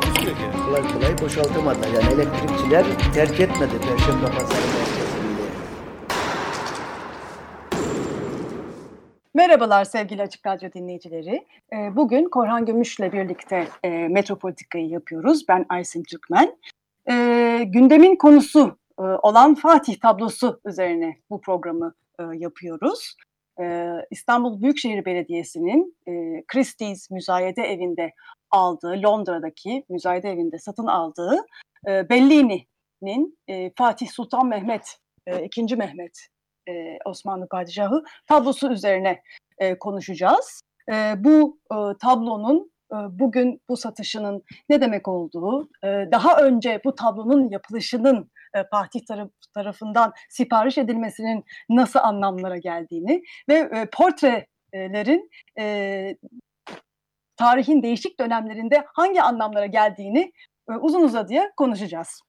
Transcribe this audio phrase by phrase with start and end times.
[0.00, 0.64] Takusuyor yani.
[0.66, 1.88] kolay kolay boşaltamadılar.
[1.88, 5.06] Yani elektrikçiler terk etmedi Perşembe Pazarı merkezini.
[9.34, 11.46] Merhabalar sevgili Açık Radyo dinleyicileri.
[11.72, 15.48] Ee, Bugün Korhan Gümüş'le birlikte e, Metropolitika'yı yapıyoruz.
[15.48, 16.56] Ben Aysin Türkmen.
[17.10, 23.16] Ee, Gündemin konusu e, olan Fatih tablosu üzerine bu programı e, yapıyoruz.
[24.10, 25.96] İstanbul Büyükşehir Belediyesi'nin
[26.46, 28.12] Christie's Müzayede Evi'nde
[28.50, 31.46] aldığı, Londra'daki müzayede evinde satın aldığı
[31.86, 33.38] Bellini'nin
[33.76, 35.76] Fatih Sultan Mehmet, e, 2.
[35.76, 36.26] Mehmet
[37.04, 39.22] Osmanlı Padişahı tablosu üzerine
[39.80, 40.62] konuşacağız.
[41.16, 41.58] Bu
[42.00, 50.78] tablonun bugün bu satışının ne demek olduğu, daha önce bu tablonun yapılışının e, tarafından sipariş
[50.78, 56.16] edilmesinin nasıl anlamlara geldiğini ve e, portrelerin e,
[57.36, 60.32] tarihin değişik dönemlerinde hangi anlamlara geldiğini
[60.70, 62.20] e, uzun uzadıya konuşacağız.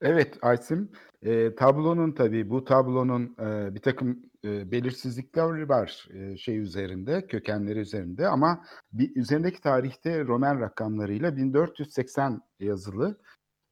[0.00, 6.58] Evet Aysim, e, tablonun tabii bu tablonun e, bir takım e, belirsizlikler var e, şey
[6.58, 13.18] üzerinde, kökenleri üzerinde ama bir, üzerindeki tarihte Roman rakamlarıyla 1480 yazılı.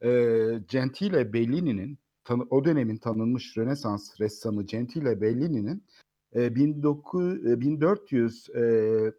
[0.03, 0.09] E,
[0.67, 1.97] Gentile Bellini'nin,
[2.49, 5.83] o dönemin tanınmış Rönesans ressamı Gentile Bellini'nin
[6.33, 9.13] e, 19, e, 1400 e,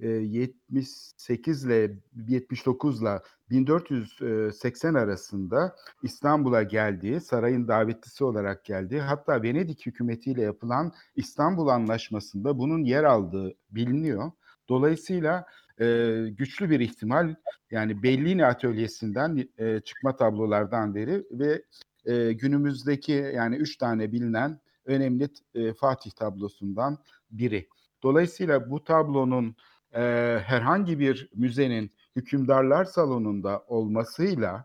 [0.00, 1.98] e, 78 ile
[2.28, 3.20] 79 ile
[3.50, 12.84] 1480 arasında İstanbul'a geldiği, sarayın davetlisi olarak geldiği, hatta Venedik hükümetiyle yapılan İstanbul Anlaşması'nda bunun
[12.84, 14.32] yer aldığı biliniyor.
[14.68, 15.46] Dolayısıyla
[15.80, 17.34] e, güçlü bir ihtimal
[17.70, 21.62] yani Bellini atölyesinden e, çıkma tablolardan biri ve
[22.04, 26.98] e, günümüzdeki yani üç tane bilinen önemli e, Fatih tablosundan
[27.30, 27.68] biri.
[28.02, 29.56] Dolayısıyla bu tablonun
[29.92, 30.00] e,
[30.44, 34.64] herhangi bir müzenin hükümdarlar salonunda olmasıyla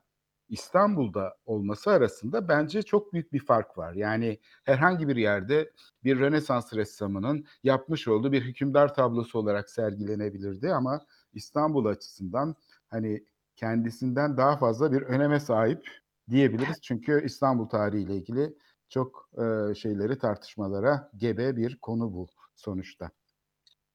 [0.50, 3.94] İstanbul'da olması arasında bence çok büyük bir fark var.
[3.94, 5.72] Yani herhangi bir yerde
[6.04, 11.02] bir Rönesans ressamının yapmış olduğu bir hükümdar tablosu olarak sergilenebilirdi ama
[11.34, 12.56] İstanbul açısından
[12.88, 13.24] hani
[13.56, 15.88] kendisinden daha fazla bir öneme sahip
[16.30, 16.78] diyebiliriz.
[16.82, 18.58] Çünkü İstanbul tarihiyle ilgili
[18.90, 23.10] çok e, şeyleri tartışmalara gebe bir konu bu sonuçta.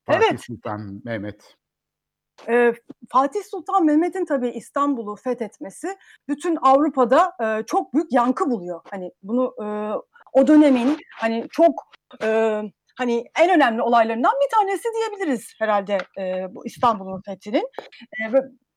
[0.05, 0.41] Fatih Evet.
[0.41, 1.57] Sultan Mehmet.
[2.49, 2.73] Ee,
[3.13, 5.97] Fatih Sultan Mehmet'in tabii İstanbul'u fethetmesi
[6.29, 8.81] bütün Avrupa'da e, çok büyük yankı buluyor.
[8.91, 9.67] Hani bunu e,
[10.33, 11.75] o dönemin hani çok
[12.23, 12.61] e,
[12.97, 17.69] hani en önemli olaylarından bir tanesi diyebiliriz herhalde e, bu İstanbul'un fethinin.
[18.21, 18.33] E,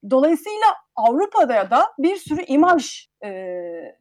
[0.09, 3.93] dolayısıyla Avrupa'da da bir sürü imaj e, e,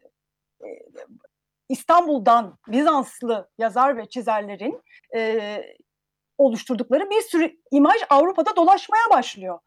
[1.68, 4.82] İstanbul'dan Bizanslı yazar ve çizerlerin
[5.16, 5.62] e,
[6.38, 9.58] oluşturdukları bir sürü imaj Avrupa'da dolaşmaya başlıyor.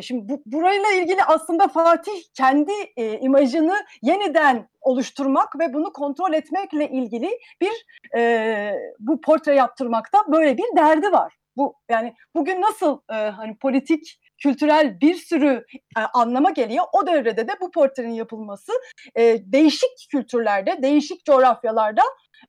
[0.00, 6.88] Şimdi bu, burayla ilgili aslında Fatih kendi e, imajını yeniden oluşturmak ve bunu kontrol etmekle
[6.88, 7.86] ilgili bir
[8.18, 11.34] e, bu portre yaptırmakta böyle bir derdi var.
[11.56, 15.64] Bu yani bugün nasıl e, hani politik kültürel bir sürü
[15.98, 16.84] e, anlama geliyor.
[16.92, 18.72] O devrede de bu portrenin yapılması
[19.16, 22.02] e, değişik kültürlerde, değişik coğrafyalarda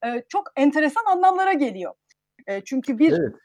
[0.06, 1.94] e, çok enteresan anlamlara geliyor.
[2.48, 3.36] E, çünkü bir Evet.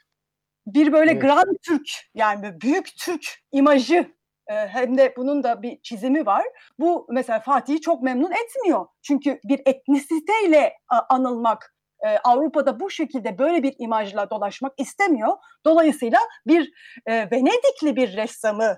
[0.66, 1.22] Bir böyle Evet.
[1.22, 4.14] Grand Türk yani büyük Türk imajı
[4.48, 6.44] e, hem de bunun da bir çizimi var.
[6.78, 8.86] Bu mesela Fatih'i çok memnun etmiyor.
[9.02, 10.72] Çünkü bir etnisiteyle
[11.08, 11.74] anılmak
[12.06, 15.36] e, Avrupa'da bu şekilde böyle bir imajla dolaşmak istemiyor.
[15.64, 16.72] Dolayısıyla bir
[17.06, 18.76] e, Venedikli bir ressamı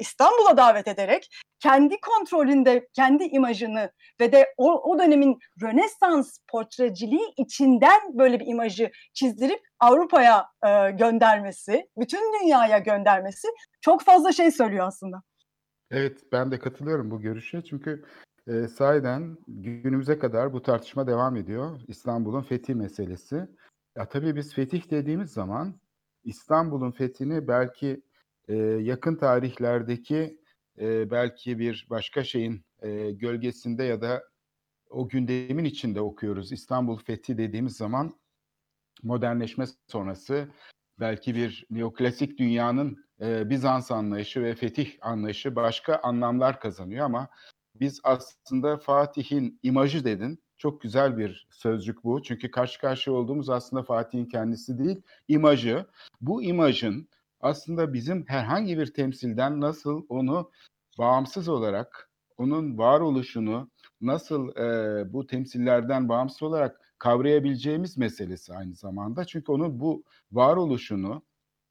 [0.00, 1.28] İstanbul'a davet ederek
[1.60, 8.90] kendi kontrolünde kendi imajını ve de o, o dönemin Rönesans portreciliği içinden böyle bir imajı
[9.14, 13.48] çizdirip Avrupa'ya e, göndermesi, bütün dünyaya göndermesi
[13.80, 15.22] çok fazla şey söylüyor aslında.
[15.90, 17.62] Evet, ben de katılıyorum bu görüşe.
[17.64, 18.04] Çünkü
[18.46, 21.80] e, sahiden günümüze kadar bu tartışma devam ediyor.
[21.88, 23.48] İstanbul'un fethi meselesi.
[23.96, 25.74] Ya tabii biz fetih dediğimiz zaman
[26.24, 28.02] İstanbul'un fethini belki
[28.48, 30.40] e, yakın tarihlerdeki
[30.78, 34.22] e, belki bir başka şeyin e, gölgesinde ya da
[34.90, 36.52] o gündemin içinde okuyoruz.
[36.52, 38.14] İstanbul fethi dediğimiz zaman
[39.02, 40.48] modernleşme sonrası
[41.00, 47.28] belki bir neoklasik dünyanın e, Bizans anlayışı ve fetih anlayışı başka anlamlar kazanıyor ama
[47.80, 50.42] biz aslında Fatih'in imajı dedin.
[50.58, 52.22] Çok güzel bir sözcük bu.
[52.22, 55.86] Çünkü karşı karşıya olduğumuz aslında Fatih'in kendisi değil, imajı.
[56.20, 57.08] Bu imajın
[57.46, 60.50] aslında bizim herhangi bir temsilden nasıl onu
[60.98, 63.70] bağımsız olarak onun varoluşunu
[64.00, 69.24] nasıl e, bu temsillerden bağımsız olarak kavrayabileceğimiz meselesi aynı zamanda.
[69.24, 71.22] Çünkü onun bu varoluşunu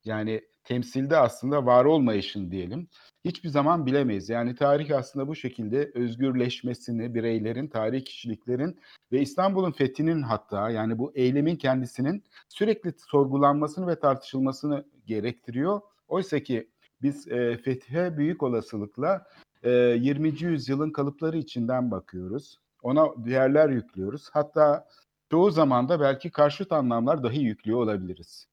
[0.06, 2.88] yani temsilde aslında var olmayışın diyelim
[3.26, 4.30] hiçbir zaman bilemeyiz.
[4.30, 8.80] Yani tarih aslında bu şekilde özgürleşmesini bireylerin, tarih kişiliklerin
[9.12, 15.82] ve İstanbul'un fethinin hatta yani bu eylemin kendisinin sürekli sorgulanmasını ve tartışılmasını gerektiriyor.
[16.08, 16.70] Oysa ki
[17.02, 19.26] biz e, fethe büyük olasılıkla
[19.64, 20.44] e, 20.
[20.44, 22.60] yüzyılın kalıpları içinden bakıyoruz.
[22.84, 24.30] Ona değerler yüklüyoruz.
[24.34, 24.88] Hatta
[25.32, 28.48] çoğu zaman da belki karşıt anlamlar dahi yüklüyor olabiliriz.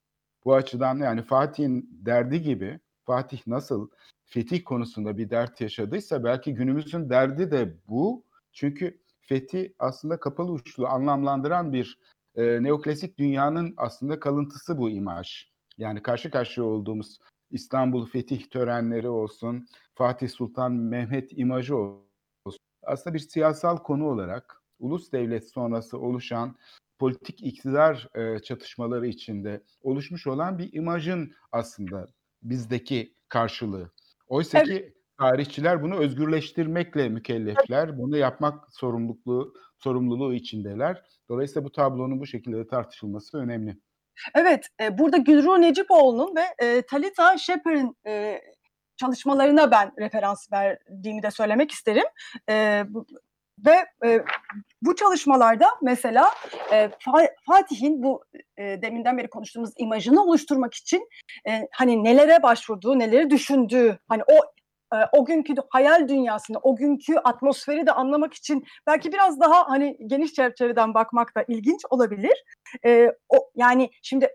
[0.45, 3.89] Bu açıdan yani Fatih'in derdi gibi Fatih nasıl
[4.25, 8.25] fetih konusunda bir dert yaşadıysa belki günümüzün derdi de bu.
[8.53, 11.99] Çünkü fethi aslında kapalı uçlu anlamlandıran bir
[12.35, 15.49] e, neoklasik dünyanın aslında kalıntısı bu imaj.
[15.79, 17.19] Yani karşı karşıya olduğumuz
[17.51, 22.61] İstanbul fetih törenleri olsun, Fatih Sultan Mehmet imajı olsun.
[22.83, 26.57] Aslında bir siyasal konu olarak ulus devlet sonrası oluşan
[26.99, 32.07] politik iktidar e, çatışmaları içinde oluşmuş olan bir imajın aslında
[32.43, 33.91] bizdeki karşılığı.
[34.29, 34.69] Oysa evet.
[34.69, 37.99] ki tarihçiler bunu özgürleştirmekle mükellefler.
[37.99, 41.03] Bunu yapmak sorumluluğu sorumluluğu içindeler.
[41.29, 43.77] Dolayısıyla bu tablonun bu şekilde tartışılması önemli.
[44.35, 48.41] Evet, e, burada Gülru Necipoğlu'nun ve e, Talita Shepard'ın e,
[48.97, 52.05] çalışmalarına ben referans verdiğimi de söylemek isterim.
[52.49, 53.07] E, bu,
[53.59, 54.25] ve e,
[54.83, 56.31] bu çalışmalarda mesela
[56.73, 56.91] e,
[57.47, 58.25] Fatih'in bu
[58.57, 61.09] e, deminden beri konuştuğumuz imajını oluşturmak için
[61.49, 64.35] e, hani nelere başvurduğu, neleri düşündüğü, hani o
[64.93, 69.97] e, o günkü hayal dünyasını, o günkü atmosferi de anlamak için belki biraz daha hani
[70.07, 72.45] geniş çerçeveden bakmak da ilginç olabilir.
[72.85, 74.29] E, o yani şimdi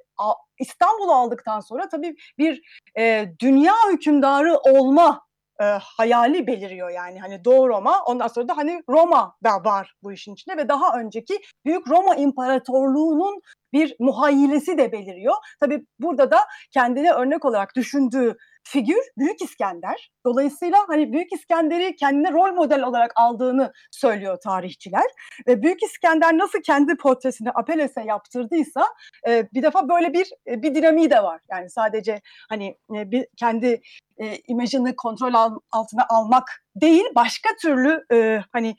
[0.60, 2.62] İstanbul'u aldıktan sonra tabii bir
[2.98, 5.27] e, dünya hükümdarı olma
[5.62, 5.66] e,
[5.98, 10.34] hayali beliriyor yani hani Doğu Roma ondan sonra da hani Roma da var bu işin
[10.34, 13.42] içinde ve daha önceki Büyük Roma İmparatorluğu'nun
[13.74, 15.36] bir muhayyilesi de beliriyor.
[15.60, 16.40] Tabii burada da
[16.72, 18.38] kendine örnek olarak düşündüğü
[18.68, 20.12] figür Büyük İskender.
[20.26, 25.06] Dolayısıyla hani Büyük İskender'i kendine rol model olarak aldığını söylüyor tarihçiler.
[25.48, 28.86] Ve Büyük İskender nasıl kendi portresini Apelles'e yaptırdıysa
[29.28, 31.42] e, bir defa böyle bir e, bir dinamiği de var.
[31.52, 33.82] Yani sadece hani e, bir kendi
[34.18, 38.76] e, imajını kontrol al, altına almak değil, başka türlü e, hani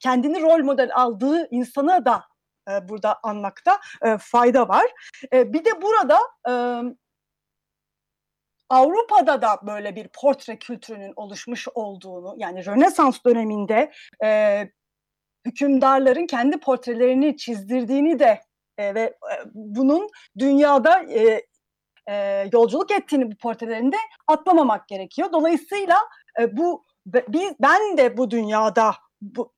[0.00, 2.24] kendini rol model aldığı insana da
[2.70, 4.86] e, burada anmakta e, fayda var.
[5.32, 6.18] E, bir de burada
[6.48, 6.52] e,
[8.70, 13.92] Avrupa'da da böyle bir portre kültürünün oluşmuş olduğunu yani Rönesans döneminde
[14.24, 14.62] e,
[15.46, 18.40] hükümdarların kendi portrelerini çizdirdiğini de
[18.78, 19.14] e, ve e,
[19.54, 21.46] bunun dünyada e,
[22.08, 25.32] e, yolculuk ettiğini bu portrelerinde atlamamak gerekiyor.
[25.32, 25.96] Dolayısıyla
[26.40, 26.84] e, bu
[27.28, 29.52] biz ben de bu dünyada bu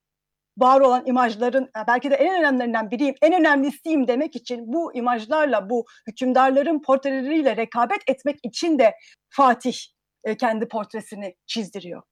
[0.60, 5.70] var olan imajların e, belki de en önemlilerinden biriyim, en önemlisiyim demek için bu imajlarla,
[5.70, 8.94] bu hükümdarların portreleriyle rekabet etmek için de
[9.28, 9.76] Fatih
[10.24, 12.02] e, kendi portresini çizdiriyor.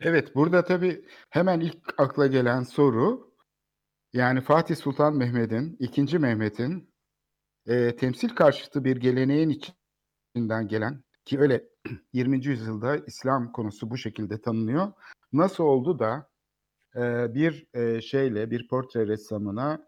[0.00, 3.32] Evet, burada tabii hemen ilk akla gelen soru
[4.12, 6.94] yani Fatih Sultan Mehmet'in, ikinci Mehmet'in
[7.66, 11.64] e, temsil karşıtı bir geleneğin içinden gelen ki öyle
[12.12, 12.46] 20.
[12.46, 14.92] yüzyılda İslam konusu bu şekilde tanınıyor.
[15.32, 16.31] Nasıl oldu da
[17.34, 17.66] bir
[18.00, 19.86] şeyle bir portre ressamına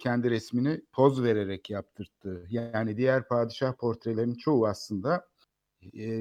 [0.00, 2.46] kendi resmini poz vererek yaptırttı.
[2.50, 5.26] Yani diğer padişah portrelerinin çoğu aslında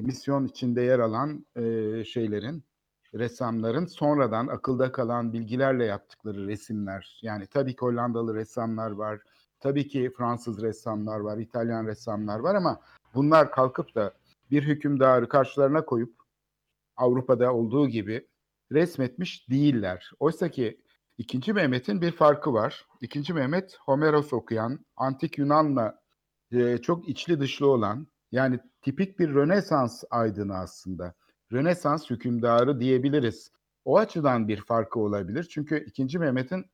[0.01, 1.45] misyon içinde yer alan
[2.03, 2.63] şeylerin
[3.13, 7.19] ressamların sonradan akılda kalan bilgilerle yaptıkları resimler.
[7.21, 9.19] Yani tabii ki Hollandalı ressamlar var,
[9.59, 12.79] tabii ki Fransız ressamlar var, İtalyan ressamlar var ama
[13.13, 14.13] bunlar kalkıp da
[14.51, 16.15] bir hükümdarı karşılarına koyup
[16.97, 18.27] Avrupa'da olduğu gibi
[18.75, 20.11] resmetmiş değiller.
[20.19, 20.81] Oysa ki
[21.17, 22.85] İkinci Mehmet'in bir farkı var.
[23.01, 25.99] İkinci Mehmet Homeros okuyan, antik Yunan'la
[26.51, 31.13] e, çok içli dışlı olan, yani tipik bir Rönesans aydını aslında.
[31.51, 33.51] Rönesans hükümdarı diyebiliriz.
[33.85, 35.47] O açıdan bir farkı olabilir.
[35.49, 36.65] Çünkü ikinci Mehmet'in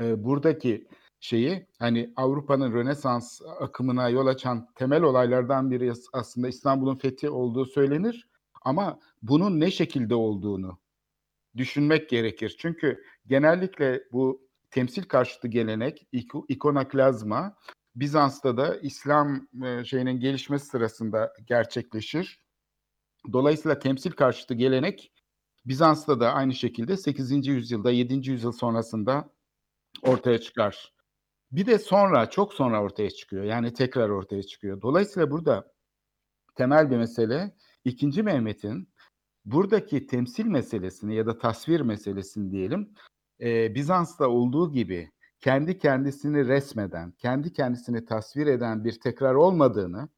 [0.00, 0.88] e, buradaki
[1.20, 8.28] şeyi hani Avrupa'nın Rönesans akımına yol açan temel olaylardan biri aslında İstanbul'un fethi olduğu söylenir.
[8.62, 10.78] Ama bunun ne şekilde olduğunu
[11.56, 12.56] düşünmek gerekir.
[12.58, 16.08] Çünkü genellikle bu temsil karşıtı gelenek,
[16.48, 17.56] ikonoklazma
[17.96, 22.40] Bizans'ta da İslam e, şeyinin gelişmesi sırasında gerçekleşir.
[23.32, 25.12] Dolayısıyla temsil karşıtı gelenek
[25.66, 27.46] Bizans'ta da aynı şekilde 8.
[27.46, 28.30] yüzyılda 7.
[28.30, 29.30] yüzyıl sonrasında
[30.02, 30.94] ortaya çıkar.
[31.52, 33.44] Bir de sonra çok sonra ortaya çıkıyor.
[33.44, 34.82] Yani tekrar ortaya çıkıyor.
[34.82, 35.72] Dolayısıyla burada
[36.54, 38.22] temel bir mesele 2.
[38.22, 38.88] Mehmet'in
[39.46, 42.88] buradaki temsil meselesini ya da tasvir meselesini diyelim
[43.40, 45.10] e, Bizans'ta olduğu gibi
[45.40, 50.08] kendi kendisini resmeden, kendi kendisini tasvir eden bir tekrar olmadığını,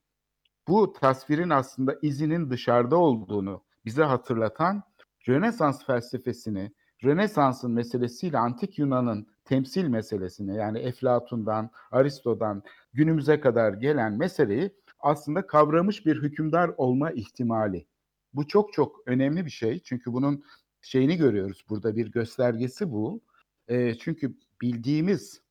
[0.69, 4.83] bu tasvirin aslında izinin dışarıda olduğunu bize hatırlatan
[5.29, 6.73] Rönesans felsefesini,
[7.05, 14.71] Rönesans'ın meselesiyle Antik Yunan'ın temsil meselesini yani Eflatun'dan, Aristo'dan günümüze kadar gelen meseleyi
[15.01, 17.87] aslında kavramış bir hükümdar olma ihtimali.
[18.33, 20.45] Bu çok çok önemli bir şey çünkü bunun
[20.83, 23.21] şeyini görüyoruz burada bir göstergesi bu.
[23.69, 25.43] E, çünkü bildiğimiz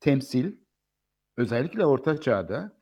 [0.00, 0.56] temsil
[1.36, 2.78] özellikle Orta Çağ'da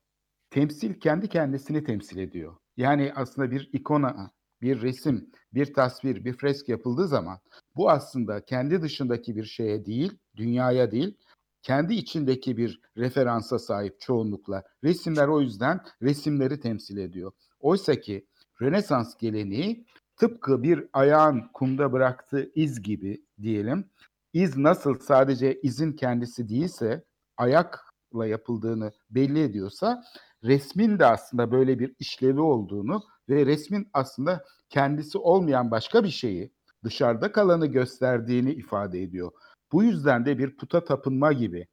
[0.50, 2.56] temsil kendi kendisini temsil ediyor.
[2.76, 4.30] Yani aslında bir ikona,
[4.62, 7.38] bir resim, bir tasvir, bir fresk yapıldığı zaman
[7.76, 11.16] bu aslında kendi dışındaki bir şeye değil, dünyaya değil,
[11.62, 14.62] kendi içindeki bir referansa sahip çoğunlukla.
[14.84, 17.32] Resimler o yüzden resimleri temsil ediyor.
[17.60, 18.26] Oysa ki
[18.62, 19.86] Rönesans geleneği
[20.16, 23.90] tıpkı bir ayağın kumda bıraktığı iz gibi diyelim.
[24.32, 27.04] İz nasıl sadece izin kendisi değilse
[27.36, 30.04] ayakla yapıldığını belli ediyorsa
[30.44, 36.52] resmin de aslında böyle bir işlevi olduğunu ve resmin aslında kendisi olmayan başka bir şeyi
[36.84, 39.32] dışarıda kalanı gösterdiğini ifade ediyor.
[39.72, 41.66] Bu yüzden de bir puta tapınma gibi,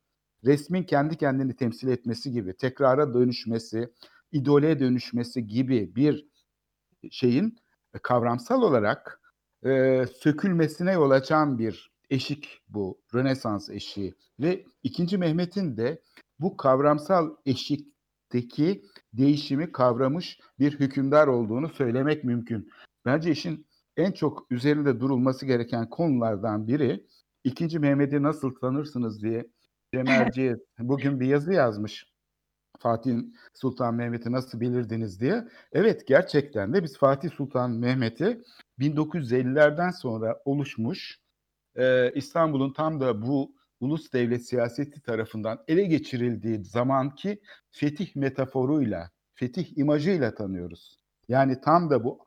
[0.46, 3.94] resmin kendi kendini temsil etmesi gibi, tekrara dönüşmesi,
[4.32, 6.28] idole dönüşmesi gibi bir
[7.12, 7.58] şeyin
[8.04, 9.22] kavramsal olarak
[9.66, 16.02] e, sökülmesine yol açan bir eşik bu Rönesans eşiği ve ikinci Mehmet'in de
[16.40, 22.70] bu kavramsal eşikteki değişimi kavramış bir hükümdar olduğunu söylemek mümkün.
[23.06, 27.06] Bence işin en çok üzerinde durulması gereken konulardan biri
[27.44, 29.48] ikinci Mehmet'i nasıl tanırsınız diye
[29.94, 32.06] Cemerci'ye bugün bir yazı yazmış.
[32.80, 33.18] Fatih
[33.54, 35.48] Sultan Mehmet'i nasıl bilirdiniz diye.
[35.72, 38.42] Evet gerçekten de biz Fatih Sultan Mehmet'i
[38.80, 41.20] 1950'lerden sonra oluşmuş
[41.76, 47.42] e, İstanbul'un tam da bu ulus devlet siyaseti tarafından ele geçirildiği zamanki
[47.72, 51.00] fetih metaforuyla, fetih imajıyla tanıyoruz.
[51.28, 52.20] Yani tam da bu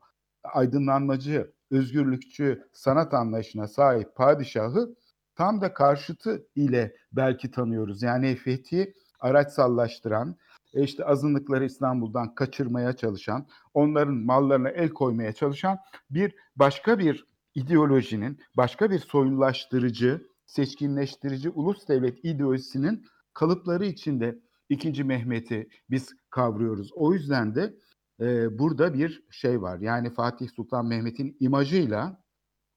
[0.43, 4.95] aydınlanmacı, özgürlükçü sanat anlayışına sahip padişahı
[5.35, 8.03] tam da karşıtı ile belki tanıyoruz.
[8.03, 10.35] Yani fethi araçsallaştıran,
[10.73, 15.77] e, işte azınlıkları İstanbul'dan kaçırmaya çalışan, onların mallarına el koymaya çalışan
[16.09, 17.25] bir başka bir
[17.55, 26.91] ideolojinin, başka bir soylulaştırıcı, seçkinleştirici ulus devlet ideolojisinin kalıpları içinde ikinci Mehmet'i biz kavruyoruz.
[26.93, 27.73] O yüzden de
[28.19, 29.79] e, burada bir şey var.
[29.79, 32.21] Yani Fatih Sultan Mehmet'in imajıyla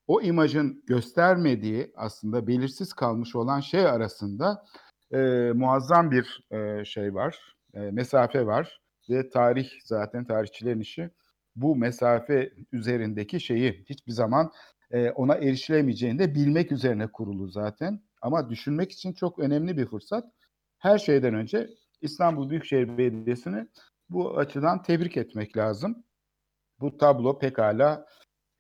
[0.07, 4.65] o imajın göstermediği aslında belirsiz kalmış olan şey arasında
[5.13, 8.81] e, muazzam bir e, şey var, e, mesafe var
[9.11, 11.11] ve tarih zaten tarihçilerin işi
[11.57, 14.53] bu mesafe üzerindeki şeyi hiçbir zaman
[14.91, 18.01] e, ona erişilemeyeceğini de bilmek üzerine kurulu zaten.
[18.23, 20.25] Ama düşünmek için çok önemli bir fırsat.
[20.79, 21.69] Her şeyden önce
[22.01, 23.67] İstanbul Büyükşehir Belediyesi'ni
[24.11, 26.05] bu açıdan tebrik etmek lazım.
[26.81, 28.07] Bu tablo pekala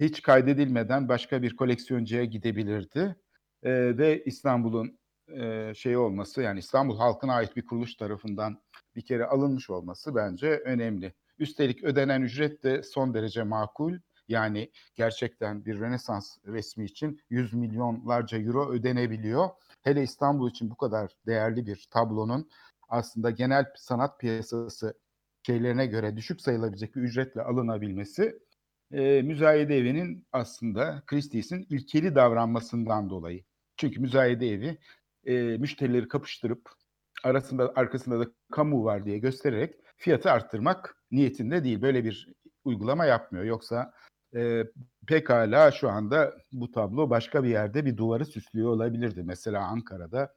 [0.00, 3.16] hiç kaydedilmeden başka bir koleksiyoncuya gidebilirdi.
[3.62, 8.58] E, ve İstanbul'un e, şey olması yani İstanbul halkına ait bir kuruluş tarafından
[8.96, 11.14] bir kere alınmış olması bence önemli.
[11.38, 13.98] Üstelik ödenen ücret de son derece makul.
[14.28, 19.48] Yani gerçekten bir Rönesans resmi için 100 milyonlarca euro ödenebiliyor.
[19.82, 22.50] Hele İstanbul için bu kadar değerli bir tablonun
[22.88, 24.94] aslında genel sanat piyasası
[25.46, 28.38] şeylerine göre düşük sayılabilecek bir ücretle alınabilmesi
[28.92, 33.44] e, müzayede evinin aslında Christie's'in ilkeli davranmasından dolayı.
[33.76, 34.78] Çünkü müzayede evi
[35.26, 36.70] e, müşterileri kapıştırıp
[37.24, 41.82] arasında arkasında da kamu var diye göstererek fiyatı arttırmak niyetinde değil.
[41.82, 42.28] Böyle bir
[42.64, 43.44] uygulama yapmıyor.
[43.44, 43.92] Yoksa
[44.36, 44.64] e,
[45.06, 49.22] pekala şu anda bu tablo başka bir yerde bir duvarı süslüyor olabilirdi.
[49.22, 50.34] Mesela Ankara'da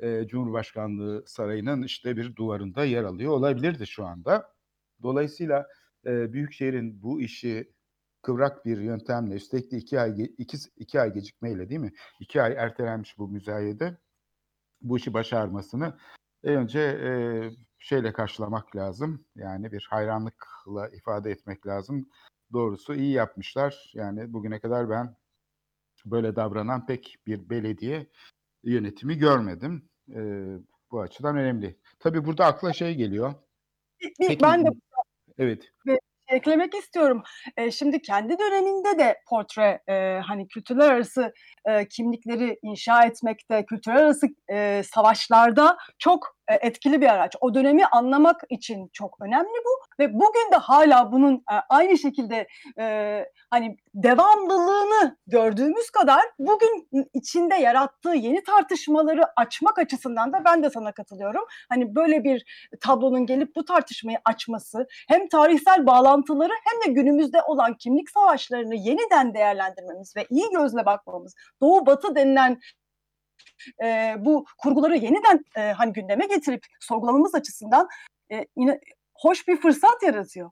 [0.00, 4.52] e, Cumhurbaşkanlığı Sarayı'nın işte bir duvarında yer alıyor olabilirdi şu anda.
[5.02, 5.66] Dolayısıyla
[6.06, 7.72] e, Büyükşehir'in bu işi
[8.22, 11.92] kıvrak bir yöntemle üstelik de iki ay, iki, iki ay gecikmeyle değil mi?
[12.20, 13.98] İki ay ertelenmiş bu müzayede
[14.82, 15.98] bu işi başarmasını
[16.42, 17.10] önce e,
[17.78, 19.24] şeyle karşılamak lazım.
[19.36, 22.08] Yani bir hayranlıkla ifade etmek lazım.
[22.52, 23.92] Doğrusu iyi yapmışlar.
[23.94, 25.16] Yani bugüne kadar ben
[26.06, 28.06] böyle davranan pek bir belediye
[28.62, 29.88] yönetimi görmedim.
[30.10, 30.44] E,
[30.90, 31.78] bu açıdan önemli.
[31.98, 33.34] Tabii burada akla şey geliyor.
[34.18, 34.68] Peki, ben de
[35.38, 35.72] Evet.
[35.86, 35.98] Ve
[36.32, 37.22] eklemek istiyorum.
[37.56, 41.32] E, şimdi kendi döneminde de portre e, hani kültürler arası
[41.64, 47.36] e, kimlikleri inşa etmekte, kültürler arası e, savaşlarda çok etkili bir araç.
[47.40, 52.46] O dönemi anlamak için çok önemli bu ve bugün de hala bunun e, aynı şekilde
[52.78, 60.70] e, hani devamlılığını gördüğümüz kadar bugün içinde yarattığı yeni tartışmaları açmak açısından da ben de
[60.70, 61.44] sana katılıyorum.
[61.68, 62.44] Hani böyle bir
[62.80, 69.34] tablonun gelip bu tartışmayı açması hem tarihsel bağlantıları hem de günümüzde olan kimlik savaşlarını yeniden
[69.34, 72.60] değerlendirmemiz ve iyi gözle bakmamız, Doğu Batı denilen
[73.84, 77.88] e, bu kurguları yeniden e, hani gündeme getirip sorgulamamız açısından
[78.32, 78.80] e, yine
[79.14, 80.50] hoş bir fırsat yaratıyor.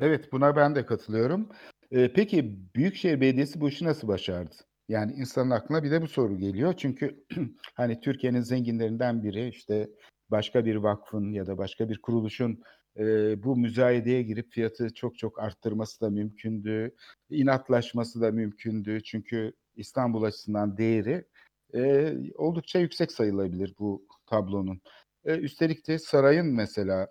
[0.00, 1.48] Evet, buna ben de katılıyorum.
[1.90, 4.54] Ee, peki Büyükşehir Belediyesi bu işi nasıl başardı?
[4.88, 6.74] Yani insanın aklına bir de bu soru geliyor.
[6.76, 7.24] Çünkü
[7.74, 9.88] hani Türkiye'nin zenginlerinden biri işte
[10.30, 12.62] başka bir vakfın ya da başka bir kuruluşun
[12.96, 13.02] e,
[13.42, 16.94] bu müzayedeye girip fiyatı çok çok arttırması da mümkündü.
[17.30, 19.02] İnatlaşması da mümkündü.
[19.02, 21.24] Çünkü İstanbul açısından değeri
[21.74, 24.80] e, oldukça yüksek sayılabilir bu tablonun.
[25.24, 27.08] E, üstelik de sarayın mesela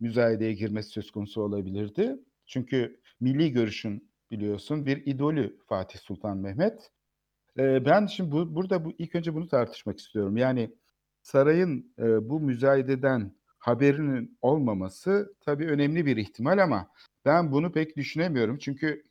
[0.00, 2.16] müzayedeye girmesi söz konusu olabilirdi.
[2.46, 6.90] Çünkü milli görüşün biliyorsun bir idolü Fatih Sultan Mehmet.
[7.58, 10.36] E, ben şimdi bu, burada bu ilk önce bunu tartışmak istiyorum.
[10.36, 10.74] Yani
[11.22, 16.88] sarayın e, bu müzayededen haberinin olmaması tabii önemli bir ihtimal ama
[17.24, 18.58] ben bunu pek düşünemiyorum.
[18.58, 19.02] Çünkü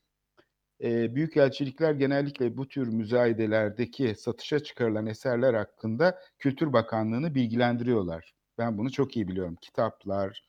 [0.84, 8.34] e, büyükelçilikler genellikle bu tür müzayedelerdeki satışa çıkarılan eserler hakkında Kültür Bakanlığı'nı bilgilendiriyorlar.
[8.58, 9.58] Ben bunu çok iyi biliyorum.
[9.62, 10.42] Kitaplar,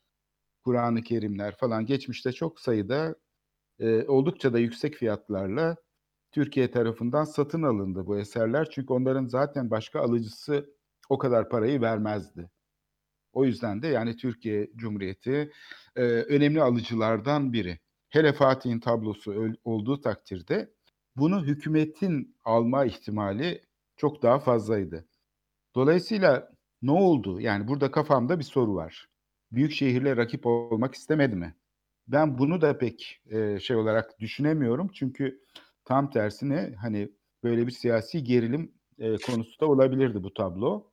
[0.64, 3.14] Kur'an-ı Kerimler falan geçmişte çok sayıda
[3.80, 5.76] e, oldukça da yüksek fiyatlarla
[6.32, 8.70] Türkiye tarafından satın alındı bu eserler.
[8.70, 10.74] Çünkü onların zaten başka alıcısı
[11.08, 12.50] o kadar parayı vermezdi.
[13.32, 15.52] O yüzden de yani Türkiye Cumhuriyeti
[15.96, 17.78] e, önemli alıcılardan biri.
[18.12, 20.70] Hele Fatih'in tablosu olduğu takdirde
[21.16, 23.60] bunu hükümetin alma ihtimali
[23.96, 25.08] çok daha fazlaydı.
[25.74, 27.40] Dolayısıyla ne oldu?
[27.40, 29.08] Yani burada kafamda bir soru var.
[29.52, 31.54] Büyük şehirle rakip olmak istemedi mi?
[32.08, 34.90] Ben bunu da pek e, şey olarak düşünemiyorum.
[34.94, 35.40] Çünkü
[35.84, 37.08] tam tersine hani
[37.42, 40.90] böyle bir siyasi gerilim e, konusu da olabilirdi bu tablo.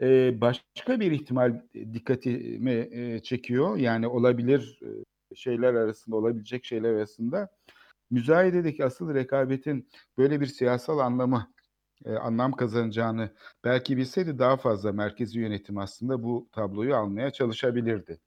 [0.00, 3.76] E, başka bir ihtimal dikkatimi e, çekiyor.
[3.76, 4.88] Yani olabilir e,
[5.36, 7.48] şeyler arasında, olabilecek şeyler arasında
[8.10, 11.52] müzayededeki asıl rekabetin böyle bir siyasal anlamı,
[12.04, 13.30] e, anlam kazanacağını
[13.64, 18.20] belki bilseydi daha fazla merkezi yönetim aslında bu tabloyu almaya çalışabilirdi.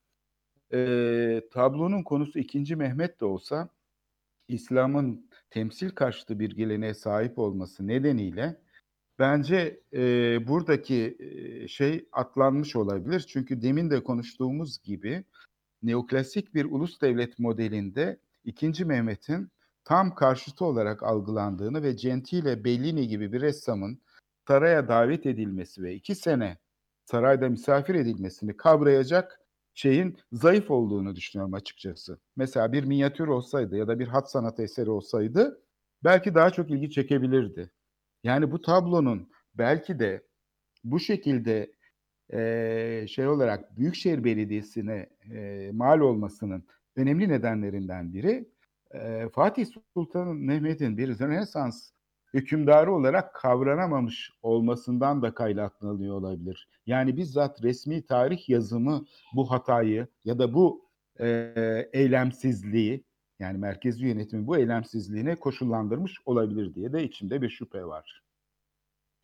[0.73, 2.75] E, tablonun konusu 2.
[2.75, 3.69] Mehmet de olsa
[4.47, 8.61] İslam'ın temsil karşıtı bir geleneğe sahip olması nedeniyle
[9.19, 10.01] bence e,
[10.47, 13.25] buradaki e, şey atlanmış olabilir.
[13.27, 15.23] Çünkü demin de konuştuğumuz gibi
[15.83, 18.85] neoklasik bir ulus devlet modelinde 2.
[18.85, 19.51] Mehmet'in
[19.83, 24.01] tam karşıtı olarak algılandığını ve Gentile Bellini gibi bir ressamın
[24.47, 26.57] saraya davet edilmesi ve iki sene
[27.05, 29.39] sarayda misafir edilmesini kavrayacak
[29.73, 32.19] şeyin zayıf olduğunu düşünüyorum açıkçası.
[32.35, 35.61] Mesela bir minyatür olsaydı ya da bir hat sanat eseri olsaydı
[36.03, 37.71] belki daha çok ilgi çekebilirdi.
[38.23, 40.27] Yani bu tablonun belki de
[40.83, 41.71] bu şekilde
[42.33, 46.63] e, şey olarak Büyükşehir Belediyesi'ne e, mal olmasının
[46.95, 48.49] önemli nedenlerinden biri
[48.91, 51.91] e, Fatih Sultan Mehmet'in bir Rönesans
[52.33, 56.67] hükümdarı olarak kavranamamış olmasından da kaynaklanıyor olabilir.
[56.85, 60.89] Yani bizzat resmi tarih yazımı bu hatayı ya da bu
[61.19, 63.03] e, eylemsizliği
[63.39, 68.23] yani merkezi yönetimin bu eylemsizliğine koşullandırmış olabilir diye de içimde bir şüphe var.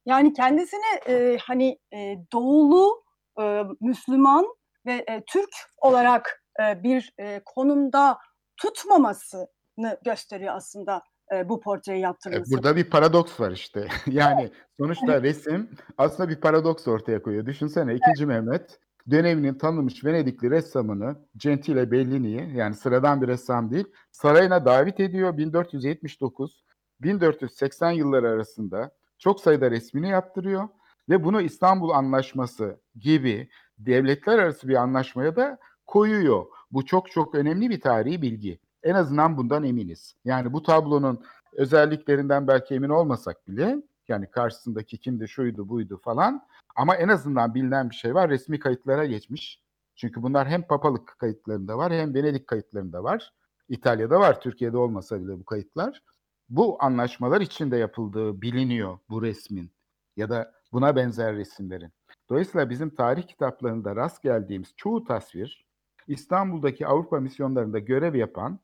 [0.06, 3.04] Yani kendisini e, hani e, doğulu
[3.42, 4.46] e, Müslüman
[4.86, 8.18] ve e, Türk olarak e, bir e, konumda
[8.58, 11.02] tutmamasını gösteriyor aslında
[11.34, 12.52] e, bu portreyi yaptırması.
[12.52, 13.88] Burada bir paradoks var işte.
[14.08, 17.46] yani sonuçta resim aslında bir paradoks ortaya koyuyor.
[17.46, 18.02] Düşünsene 2.
[18.08, 18.28] Evet.
[18.28, 18.80] Mehmet
[19.12, 26.66] döneminin tanınmış Venedikli ressamını Gentile Bellini'yi yani sıradan bir ressam değil sarayına davet ediyor 1479
[27.02, 28.92] 1480 yılları arasında
[29.26, 30.68] çok sayıda resmini yaptırıyor
[31.10, 35.58] ve bunu İstanbul Anlaşması gibi devletler arası bir anlaşmaya da
[35.88, 36.46] koyuyor.
[36.72, 38.60] Bu çok çok önemli bir tarihi bilgi.
[38.84, 40.16] En azından bundan eminiz.
[40.26, 46.96] Yani bu tablonun özelliklerinden belki emin olmasak bile yani karşısındaki kimdi, şuydu, buydu falan ama
[46.96, 48.30] en azından bilinen bir şey var.
[48.30, 49.62] Resmi kayıtlara geçmiş.
[49.96, 53.34] Çünkü bunlar hem papalık kayıtlarında var hem Venedik kayıtlarında var.
[53.70, 56.02] İtalya'da var, Türkiye'de olmasa bile bu kayıtlar.
[56.50, 59.72] Bu anlaşmalar içinde yapıldığı biliniyor bu resmin
[60.18, 61.92] ya da buna benzer resimlerin.
[62.30, 65.66] Dolayısıyla bizim tarih kitaplarında rast geldiğimiz çoğu tasvir
[66.08, 68.60] İstanbul'daki Avrupa misyonlarında görev yapan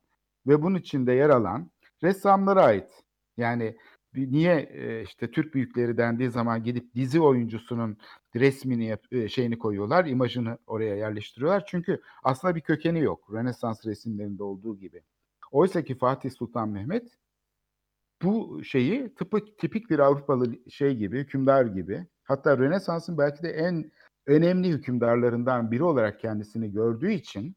[0.48, 1.72] ve bunun içinde yer alan
[2.04, 3.04] ressamlara ait.
[3.38, 3.78] Yani
[4.14, 7.98] niye e, işte Türk büyükleri dendiği zaman gidip dizi oyuncusunun
[8.36, 11.64] resmini e, şeyini koyuyorlar, imajını oraya yerleştiriyorlar.
[11.68, 13.34] Çünkü aslında bir kökeni yok.
[13.34, 15.04] Rönesans resimlerinde olduğu gibi.
[15.52, 17.18] Oysa ki Fatih Sultan Mehmet
[18.24, 22.08] bu şeyi tıpı, tipik bir Avrupalı şey gibi, hükümdar gibi.
[22.24, 23.92] Hatta Rönesans'ın belki de en
[24.28, 27.56] önemli hükümdarlarından biri olarak kendisini gördüğü için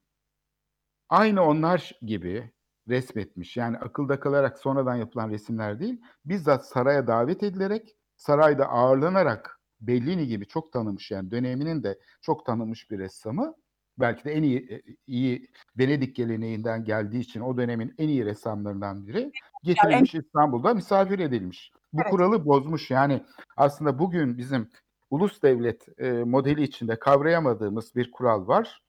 [1.09, 2.50] aynı onlar gibi
[2.88, 3.57] resmetmiş.
[3.57, 10.46] Yani akılda kalarak sonradan yapılan resimler değil, bizzat saraya davet edilerek, sarayda ağırlanarak Bellini gibi
[10.46, 13.55] çok tanımış yani döneminin de çok tanınmış bir ressamı.
[13.99, 19.07] Belki de en iyi e, iyi Venedik geleneğinden geldiği için o dönemin en iyi ressamlarından
[19.07, 21.73] biri getirilmiş yani, İstanbul'da misafir edilmiş.
[21.93, 22.11] Bu evet.
[22.11, 22.91] kuralı bozmuş.
[22.91, 23.25] Yani
[23.57, 24.71] aslında bugün bizim
[25.11, 28.83] ulus devlet e, modeli içinde kavrayamadığımız bir kural var.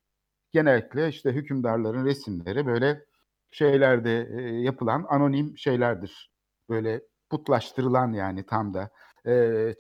[0.51, 3.05] Genellikle işte hükümdarların resimleri böyle
[3.51, 6.31] şeylerde e, yapılan anonim şeylerdir.
[6.69, 8.89] Böyle putlaştırılan yani tam da
[9.27, 9.73] e,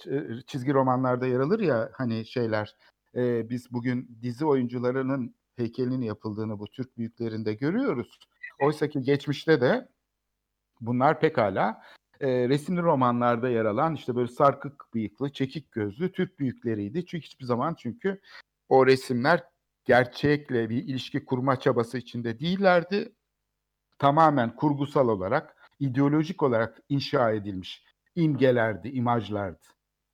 [0.47, 2.75] çizgi romanlarda yer alır ya hani şeyler
[3.15, 8.19] e, biz bugün dizi oyuncularının heykelinin yapıldığını bu Türk büyüklerinde görüyoruz.
[8.61, 9.89] Oysa ki geçmişte de
[10.81, 11.81] bunlar pekala
[12.19, 17.05] e, resimli romanlarda yer alan işte böyle sarkık bıyıklı, çekik gözlü Türk büyükleriydi.
[17.05, 18.21] Çünkü hiçbir zaman çünkü
[18.69, 19.43] o resimler
[19.85, 23.15] gerçekle bir ilişki kurma çabası içinde değillerdi.
[23.99, 27.83] Tamamen kurgusal olarak, ideolojik olarak inşa edilmiş
[28.15, 29.67] imgelerdi, imajlardı.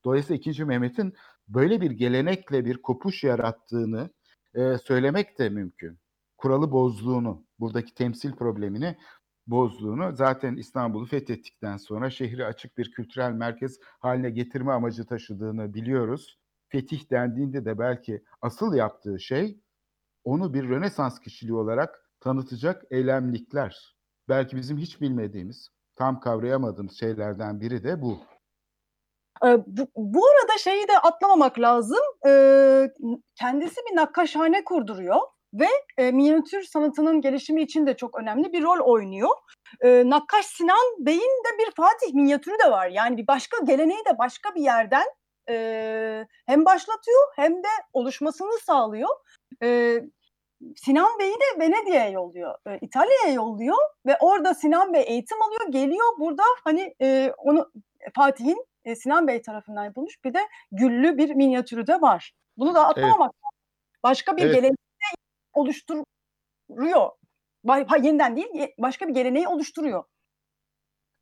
[0.04, 0.66] Dolayısıyla 2.
[0.66, 1.14] Mehmet'in
[1.54, 4.10] böyle bir gelenekle bir kopuş yarattığını
[4.54, 6.00] e, söylemek de mümkün.
[6.38, 8.98] Kuralı bozduğunu, buradaki temsil problemini
[9.48, 16.40] bozduğunu zaten İstanbul'u fethettikten sonra şehri açık bir kültürel merkez haline getirme amacı taşıdığını biliyoruz.
[16.70, 19.60] Fetih dendiğinde de belki asıl yaptığı şey
[20.24, 23.96] onu bir Rönesans kişiliği olarak tanıtacak eylemlikler.
[24.30, 28.20] Belki bizim hiç bilmediğimiz, tam kavrayamadığımız şeylerden biri de bu.
[29.46, 32.04] Ee, bu, bu arada şeyi de atlamamak lazım.
[32.28, 32.90] Ee,
[33.36, 35.20] kendisi bir nakkaşhane kurduruyor
[35.54, 39.30] ve e, minyatür sanatının gelişimi için de çok önemli bir rol oynuyor.
[39.82, 42.88] E, Nakkaş Sinan Bey'in de bir Fatih minyatürü de var.
[42.88, 45.06] Yani bir başka geleneği de başka bir yerden
[45.50, 49.10] e, hem başlatıyor hem de oluşmasını sağlıyor.
[49.64, 50.00] E,
[50.76, 56.08] Sinan Bey'i de Venedik'e yolluyor, e, İtalya'ya yolluyor ve orada Sinan Bey eğitim alıyor, geliyor
[56.20, 57.72] burada hani e, onu
[58.16, 60.40] Fatih'in e, Sinan Bey tarafından yapılmış bir de
[60.72, 62.34] güllü bir minyatürü de var.
[62.58, 63.32] Bunu da atlamamak.
[63.34, 64.04] Evet.
[64.04, 64.56] Başka bir evet.
[64.56, 64.78] gelenek
[65.54, 67.10] oluşturuyor.
[67.68, 70.04] Ha, yeniden değil, başka bir geleneği oluşturuyor.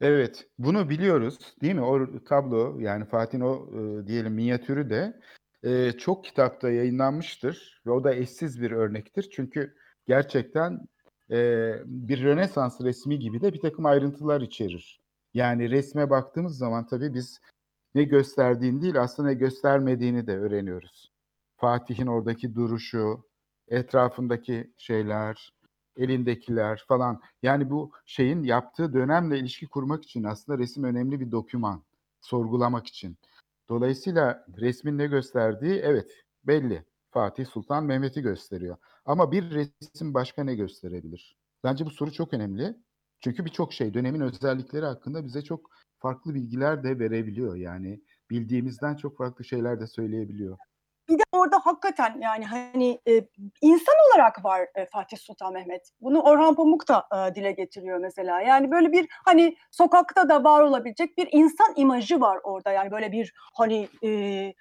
[0.02, 1.82] Evet, bunu biliyoruz değil mi?
[1.82, 5.20] O tablo yani Fatih'in o e, diyelim minyatürü de
[5.64, 9.30] e, çok kitapta yayınlanmıştır ve o da eşsiz bir örnektir.
[9.32, 9.76] Çünkü
[10.08, 10.80] gerçekten
[11.32, 11.38] e,
[11.86, 15.02] bir Rönesans resmi gibi de bir takım ayrıntılar içerir.
[15.34, 17.40] Yani resme baktığımız zaman tabii biz
[17.96, 21.12] ne gösterdiğini değil aslında ne göstermediğini de öğreniyoruz.
[21.58, 23.24] Fatih'in oradaki duruşu,
[23.68, 25.54] etrafındaki şeyler,
[25.98, 27.22] elindekiler falan.
[27.44, 31.84] Yani bu şeyin yaptığı dönemle ilişki kurmak için aslında resim önemli bir doküman.
[32.22, 33.18] Sorgulamak için.
[33.70, 36.12] Dolayısıyla resmin ne gösterdiği evet
[36.44, 36.86] belli.
[37.12, 38.78] Fatih Sultan Mehmet'i gösteriyor.
[39.06, 41.38] Ama bir resim başka ne gösterebilir?
[41.64, 42.76] Bence bu soru çok önemli.
[43.24, 47.56] Çünkü birçok şey dönemin özellikleri hakkında bize çok farklı bilgiler de verebiliyor.
[47.56, 50.58] Yani bildiğimizden çok farklı şeyler de söyleyebiliyor.
[51.10, 53.28] Bir de orada hakikaten yani hani e,
[53.62, 55.90] insan olarak var e, Fatih Sultan Mehmet.
[56.02, 58.42] Bunu Orhan Pamuk da e, dile getiriyor mesela.
[58.42, 62.72] Yani böyle bir hani sokakta da var olabilecek bir insan imajı var orada.
[62.72, 64.54] Yani böyle bir hani e,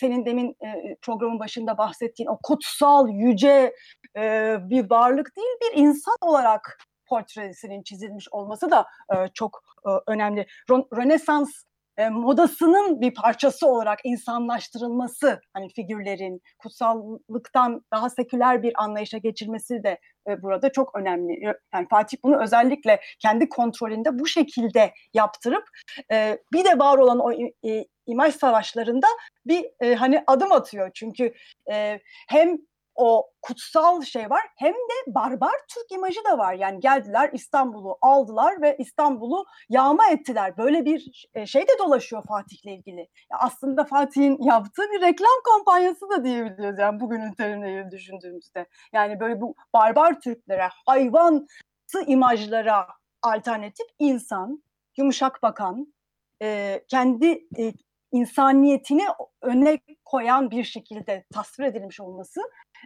[0.00, 3.74] senin demin e, programın başında bahsettiğin o kutsal, yüce
[4.16, 6.78] e, bir varlık değil, bir insan olarak
[7.14, 10.46] portresinin çizilmiş olması da e, çok e, önemli.
[10.70, 11.50] Rönesans
[11.96, 19.98] e, modasının bir parçası olarak insanlaştırılması hani figürlerin kutsallıktan daha seküler bir anlayışa geçirmesi de
[20.28, 21.40] e, burada çok önemli.
[21.74, 25.64] Yani Fatih bunu özellikle kendi kontrolünde bu şekilde yaptırıp
[26.12, 27.32] e, bir de var olan o
[27.68, 29.06] e, imaj savaşlarında
[29.46, 30.90] bir e, hani adım atıyor.
[30.94, 31.34] Çünkü
[31.72, 32.58] e, hem
[32.94, 36.54] o kutsal şey var hem de barbar Türk imajı da var.
[36.54, 40.56] Yani geldiler İstanbul'u aldılar ve İstanbul'u yağma ettiler.
[40.56, 43.00] Böyle bir e, şey de dolaşıyor Fatih'le ilgili.
[43.00, 48.66] Ya aslında Fatih'in yaptığı bir reklam kampanyası da diyebiliyoruz yani bugünün terimleriyle düşündüğümüzde.
[48.92, 52.86] Yani böyle bu barbar Türklere, hayvansı imajlara
[53.22, 54.62] alternatif insan,
[54.96, 55.94] yumuşak bakan,
[56.42, 57.26] e, kendi
[57.58, 57.72] e,
[58.12, 59.02] insaniyetini
[59.42, 62.40] öne koyan bir şekilde tasvir edilmiş olması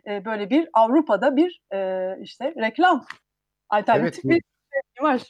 [0.07, 3.07] e, böyle bir Avrupa'da bir e, işte reklam
[3.69, 4.43] alternatif Evet, bir
[5.01, 5.23] imaj.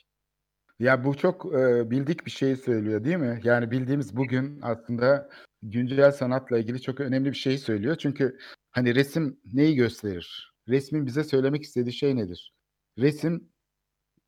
[0.78, 3.40] Ya bu çok e, bildik bir şey söylüyor değil mi?
[3.44, 5.28] Yani bildiğimiz bugün aslında
[5.62, 7.96] güncel sanatla ilgili çok önemli bir şey söylüyor.
[7.96, 8.38] Çünkü
[8.70, 10.54] hani resim neyi gösterir?
[10.68, 12.54] Resmin bize söylemek istediği şey nedir?
[12.98, 13.48] Resim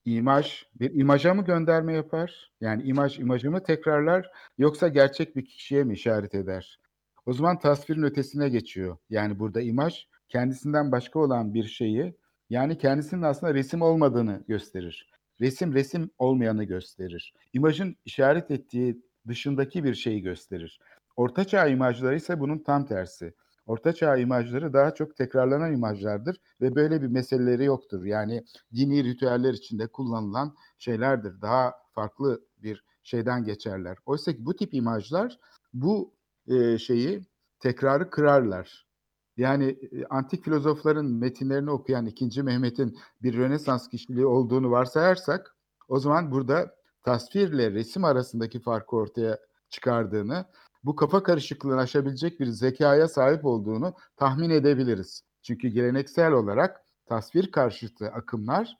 [0.04, 2.52] imaj, bir imaja mı gönderme yapar?
[2.60, 6.78] Yani imaj imajı mı tekrarlar yoksa gerçek bir kişiye mi işaret eder?
[7.26, 8.96] O zaman tasvirin ötesine geçiyor.
[9.10, 12.14] Yani burada imaj kendisinden başka olan bir şeyi
[12.50, 15.10] yani kendisinin aslında resim olmadığını gösterir.
[15.40, 17.34] Resim resim olmayanı gösterir.
[17.52, 20.80] İmajın işaret ettiği dışındaki bir şeyi gösterir.
[21.16, 23.34] Ortaçağ imajları ise bunun tam tersi.
[23.66, 28.04] Ortaçağ imajları daha çok tekrarlanan imajlardır ve böyle bir meseleleri yoktur.
[28.04, 31.42] Yani dini ritüeller içinde kullanılan şeylerdir.
[31.42, 33.98] Daha farklı bir şeyden geçerler.
[34.06, 35.38] Oysa ki bu tip imajlar
[35.72, 36.14] bu
[36.48, 37.20] e, şeyi
[37.60, 38.89] tekrarı kırarlar.
[39.36, 39.78] Yani
[40.10, 42.42] antik filozofların metinlerini okuyan 2.
[42.42, 45.56] Mehmet'in bir Rönesans kişiliği olduğunu varsayarsak
[45.88, 49.38] o zaman burada tasvirle resim arasındaki farkı ortaya
[49.68, 50.44] çıkardığını,
[50.84, 55.22] bu kafa karışıklığını aşabilecek bir zekaya sahip olduğunu tahmin edebiliriz.
[55.42, 58.76] Çünkü geleneksel olarak tasvir karşıtı akımlar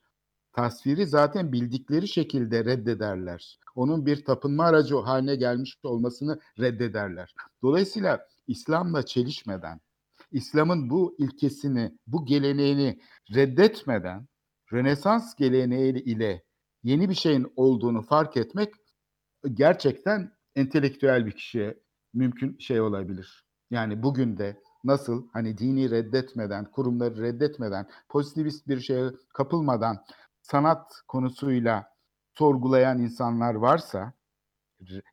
[0.53, 3.59] tasviri zaten bildikleri şekilde reddederler.
[3.75, 7.35] Onun bir tapınma aracı haline gelmiş olmasını reddederler.
[7.63, 9.81] Dolayısıyla İslam'la çelişmeden,
[10.31, 13.01] İslam'ın bu ilkesini, bu geleneğini
[13.35, 14.29] reddetmeden
[14.73, 16.43] Rönesans geleneği ile
[16.83, 18.75] yeni bir şeyin olduğunu fark etmek
[19.55, 21.81] gerçekten entelektüel bir kişiye
[22.15, 23.45] mümkün şey olabilir.
[23.71, 30.05] Yani bugün de nasıl hani dini reddetmeden, kurumları reddetmeden, pozitivist bir şeye kapılmadan
[30.43, 31.91] sanat konusuyla
[32.35, 34.13] sorgulayan insanlar varsa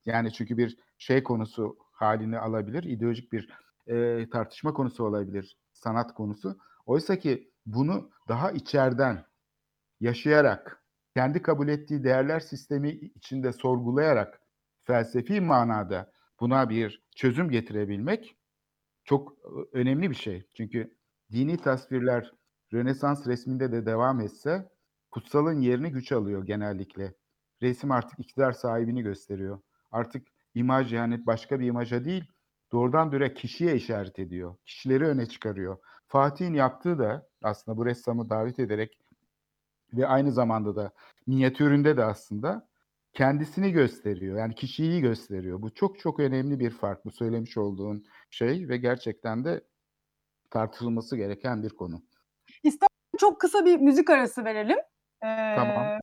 [0.06, 3.49] yani çünkü bir şey konusu halini alabilir, ideolojik bir
[3.88, 6.58] e, tartışma konusu olabilir sanat konusu.
[6.86, 9.26] Oysa ki bunu daha içeriden
[10.00, 10.84] yaşayarak,
[11.15, 14.41] kendi kabul ettiği değerler sistemi içinde sorgulayarak
[14.84, 18.38] felsefi manada buna bir çözüm getirebilmek
[19.04, 19.34] çok
[19.73, 20.47] önemli bir şey.
[20.54, 20.97] Çünkü
[21.32, 22.32] dini tasvirler
[22.73, 24.69] Rönesans resminde de devam etse
[25.12, 27.13] kutsalın yerini güç alıyor genellikle.
[27.62, 29.60] Resim artık iktidar sahibini gösteriyor.
[29.91, 32.32] Artık imaj yani başka bir imaja değil,
[32.71, 34.56] doğrudan direkt kişiye işaret ediyor.
[34.65, 35.77] Kişileri öne çıkarıyor.
[36.08, 38.99] Fatih'in yaptığı da aslında bu ressamı davet ederek
[39.93, 40.91] ve aynı zamanda da
[41.27, 42.67] minyatüründe de aslında
[43.13, 44.38] kendisini gösteriyor.
[44.38, 45.62] Yani kişiyi gösteriyor.
[45.62, 49.62] Bu çok çok önemli bir fark bu söylemiş olduğun şey ve gerçekten de
[50.49, 52.01] tartışılması gereken bir konu.
[52.63, 54.77] İstersen çok kısa bir müzik arası verelim.
[55.23, 55.99] Ee, tamam.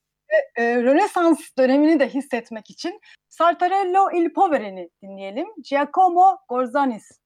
[0.57, 5.47] E, Rönesans dönemini de hissetmek için Sartarello il Povere'ni dinleyelim.
[5.63, 7.24] Giacomo Gorzanis.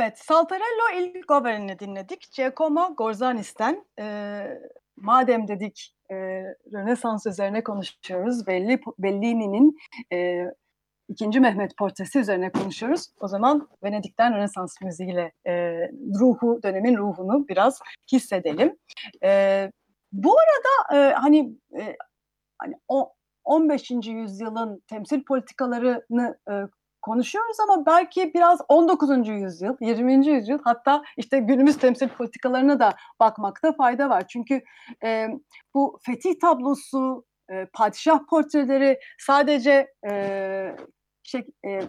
[0.00, 2.32] Evet, Saltarello il Govern'i dinledik.
[2.32, 3.84] Giacomo Gorzanis'ten.
[4.00, 4.46] E,
[4.96, 6.14] madem dedik e,
[6.72, 9.76] Rönesans üzerine konuşuyoruz, Belli, Bellini'nin
[10.12, 10.44] e,
[11.08, 13.06] ikinci Mehmet portresi üzerine konuşuyoruz.
[13.20, 15.52] O zaman Venedik'ten Rönesans müziğiyle e,
[16.20, 17.80] ruhu, dönemin ruhunu biraz
[18.12, 18.76] hissedelim.
[19.24, 19.70] E,
[20.12, 21.96] bu arada e, hani e,
[22.58, 23.12] hani o
[23.44, 23.90] 15.
[23.90, 26.52] yüzyılın temsil politikalarını e,
[27.02, 29.28] konuşuyoruz ama belki biraz 19.
[29.28, 30.26] yüzyıl, 20.
[30.26, 34.24] yüzyıl hatta işte günümüz temsil politikalarına da bakmakta fayda var.
[34.28, 34.62] Çünkü
[35.04, 35.28] e,
[35.74, 40.76] bu fetih tablosu, e, padişah portreleri sadece e,
[41.22, 41.80] şey, e,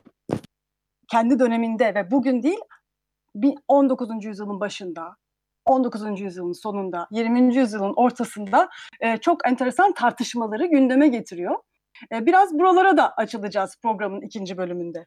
[1.12, 2.60] kendi döneminde ve bugün değil
[3.68, 4.10] 19.
[4.26, 5.16] yüzyılın başında
[5.66, 6.22] 19.
[6.22, 7.56] yüzyılın sonunda, 20.
[7.56, 8.70] yüzyılın ortasında
[9.02, 11.56] e, çok enteresan tartışmaları gündeme getiriyor.
[12.12, 15.06] E, biraz buralara da açılacağız programın ikinci bölümünde.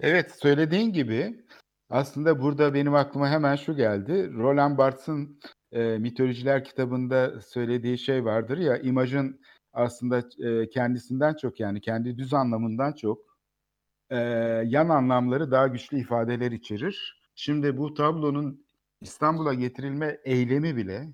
[0.00, 1.44] Evet, söylediğin gibi
[1.90, 4.32] aslında burada benim aklıma hemen şu geldi.
[4.34, 5.40] Roland Barthes'ın
[5.72, 9.40] e, mitolojiler kitabında söylediği şey vardır ya, imajın
[9.72, 13.18] aslında e, kendisinden çok yani kendi düz anlamından çok
[14.10, 14.16] e,
[14.64, 17.22] yan anlamları daha güçlü ifadeler içerir.
[17.34, 18.66] Şimdi bu tablonun
[19.00, 21.08] İstanbul'a getirilme eylemi bile,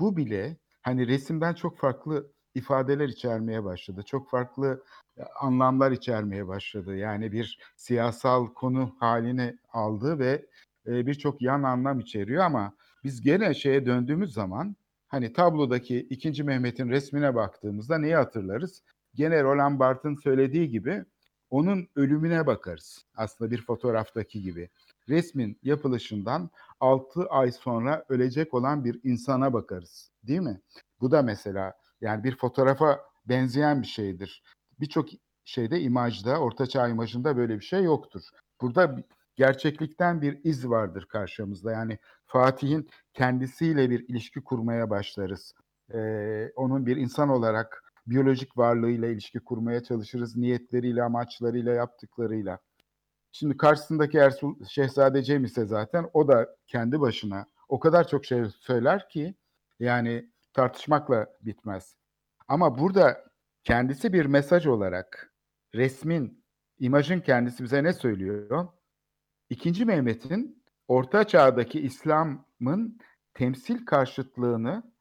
[0.00, 4.02] bu bile hani resimden çok farklı ifadeler içermeye başladı.
[4.06, 4.82] Çok farklı
[5.18, 6.96] e, anlamlar içermeye başladı.
[6.96, 10.46] Yani bir siyasal konu halini aldı ve
[10.86, 12.72] e, birçok yan anlam içeriyor ama
[13.04, 14.76] biz gene şeye döndüğümüz zaman
[15.08, 16.42] hani tablodaki 2.
[16.42, 18.82] Mehmet'in resmine baktığımızda neyi hatırlarız?
[19.14, 21.04] Gene Roland Barthes'ın söylediği gibi
[21.50, 23.04] onun ölümüne bakarız.
[23.16, 24.68] Aslında bir fotoğraftaki gibi.
[25.08, 30.10] Resmin yapılışından 6 ay sonra ölecek olan bir insana bakarız.
[30.22, 30.60] Değil mi?
[31.00, 34.42] Bu da mesela yani bir fotoğrafa benzeyen bir şeydir.
[34.80, 35.08] Birçok
[35.44, 38.22] şeyde imajda, ortaçağ imajında böyle bir şey yoktur.
[38.60, 38.96] Burada
[39.36, 41.72] gerçeklikten bir iz vardır karşımızda.
[41.72, 45.54] Yani Fatih'in kendisiyle bir ilişki kurmaya başlarız.
[45.94, 50.36] Ee, onun bir insan olarak biyolojik varlığıyla ilişki kurmaya çalışırız.
[50.36, 52.58] Niyetleriyle, amaçlarıyla, yaptıklarıyla.
[53.32, 58.44] Şimdi karşısındaki Ersul Şehzade Cem ise zaten o da kendi başına o kadar çok şey
[58.60, 59.34] söyler ki
[59.80, 61.96] yani tartışmakla bitmez.
[62.48, 63.24] Ama burada
[63.64, 65.34] kendisi bir mesaj olarak
[65.74, 66.44] resmin,
[66.78, 68.68] imajın kendisi bize ne söylüyor?
[69.50, 72.98] İkinci Mehmet'in Orta Çağ'daki İslam'ın
[73.34, 74.92] temsil karşıtlığını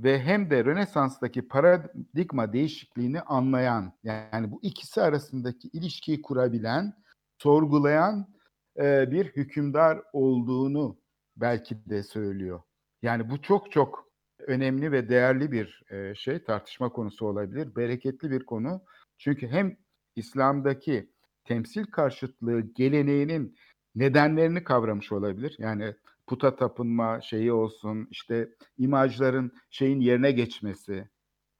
[0.00, 6.92] ve hem de Rönesans'taki paradigma değişikliğini anlayan, yani bu ikisi arasındaki ilişkiyi kurabilen,
[7.38, 8.34] sorgulayan
[8.78, 11.00] e, bir hükümdar olduğunu
[11.36, 12.62] belki de söylüyor.
[13.02, 14.09] Yani bu çok çok
[14.50, 17.76] önemli ve değerli bir e, şey, tartışma konusu olabilir.
[17.76, 18.82] Bereketli bir konu.
[19.18, 19.76] Çünkü hem
[20.16, 21.10] İslam'daki
[21.44, 23.56] temsil karşıtlığı geleneğinin
[23.94, 25.56] nedenlerini kavramış olabilir.
[25.58, 25.94] Yani
[26.26, 31.08] puta tapınma şeyi olsun, işte imajların şeyin yerine geçmesi,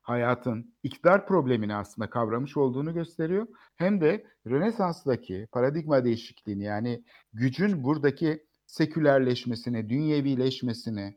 [0.03, 3.47] hayatın iktidar problemini aslında kavramış olduğunu gösteriyor.
[3.77, 11.17] Hem de Rönesans'taki paradigma değişikliğini yani gücün buradaki sekülerleşmesini, dünyevileşmesini,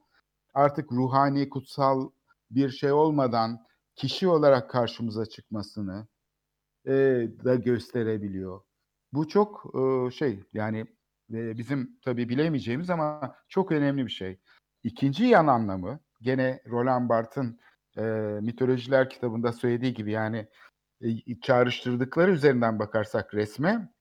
[0.54, 2.10] artık ruhani, kutsal
[2.52, 6.08] bir şey olmadan kişi olarak karşımıza çıkmasını
[6.86, 6.92] e,
[7.46, 8.62] da gösterebiliyor.
[9.14, 10.80] Bu çok e, şey yani
[11.34, 14.40] e, bizim tabii bilemeyeceğimiz ama çok önemli bir şey.
[14.84, 17.60] İkinci yan anlamı gene Roland Barthes'ın
[17.98, 18.02] e,
[18.42, 20.48] mitolojiler kitabında söylediği gibi yani
[21.02, 23.94] e, çağrıştırdıkları üzerinden bakarsak resme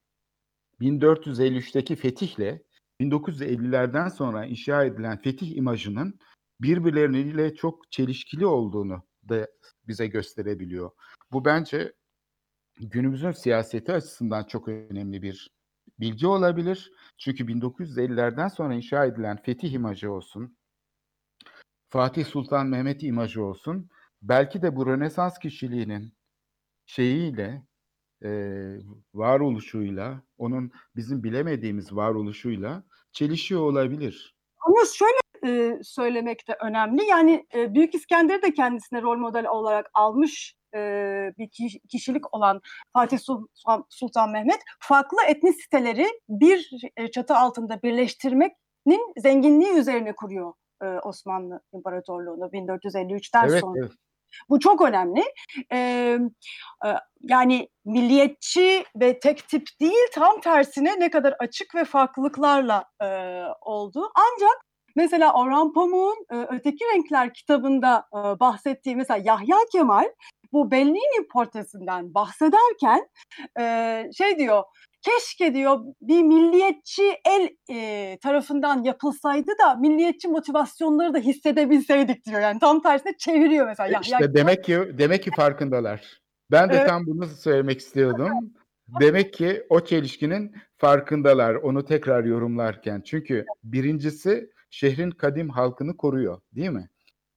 [0.80, 2.62] 1453'teki fetihle
[3.00, 6.18] 1950'lerden sonra inşa edilen fetih imajının
[6.62, 9.48] birbirleriyle çok çelişkili olduğunu da
[9.88, 10.90] bize gösterebiliyor.
[11.32, 11.92] Bu bence
[12.80, 15.50] günümüzün siyaseti açısından çok önemli bir
[16.00, 16.92] bilgi olabilir.
[17.18, 20.56] Çünkü 1950'lerden sonra inşa edilen fetih imajı olsun,
[21.88, 23.90] Fatih Sultan Mehmet imajı olsun,
[24.22, 26.14] belki de bu Rönesans kişiliğinin
[26.86, 27.66] şeyiyle,
[28.24, 28.30] e,
[29.14, 34.36] varoluşuyla, onun bizim bilemediğimiz varoluşuyla çelişiyor olabilir.
[34.66, 37.04] Ama şöyle e, söylemek de önemli.
[37.04, 40.78] Yani e, Büyük İskender'i de kendisine rol model olarak almış e,
[41.38, 42.60] bir kişilik olan
[42.92, 46.70] Fatih Sultan, Sultan Mehmet farklı etnisiteleri bir
[47.14, 50.52] çatı altında birleştirmenin zenginliği üzerine kuruyor
[50.82, 53.80] e, Osmanlı İmparatorluğu'nu 1453'ten evet, sonra.
[53.80, 53.92] Evet.
[54.48, 55.22] Bu çok önemli.
[55.72, 56.18] Ee,
[57.20, 63.06] yani milliyetçi ve tek tip değil tam tersine ne kadar açık ve farklılıklarla e,
[63.60, 64.10] oldu.
[64.14, 70.08] Ancak mesela Orhan Pamuk'un e, Öteki Renkler kitabında e, bahsettiği mesela Yahya Kemal
[70.52, 73.08] bu Bellini portresinden bahsederken
[73.60, 74.62] e, şey diyor
[75.02, 82.40] keşke diyor bir milliyetçi el e, tarafından yapılsaydı da milliyetçi motivasyonları da hissedebilseydik diyor.
[82.40, 83.98] Yani tam tersine çeviriyor mesela.
[83.98, 86.22] E işte ya, demek ki demek ki farkındalar.
[86.50, 86.88] Ben de evet.
[86.88, 88.28] tam bunu söylemek istiyordum.
[89.00, 93.00] Demek ki o çelişkinin farkındalar onu tekrar yorumlarken.
[93.00, 96.88] Çünkü birincisi şehrin kadim halkını koruyor değil mi?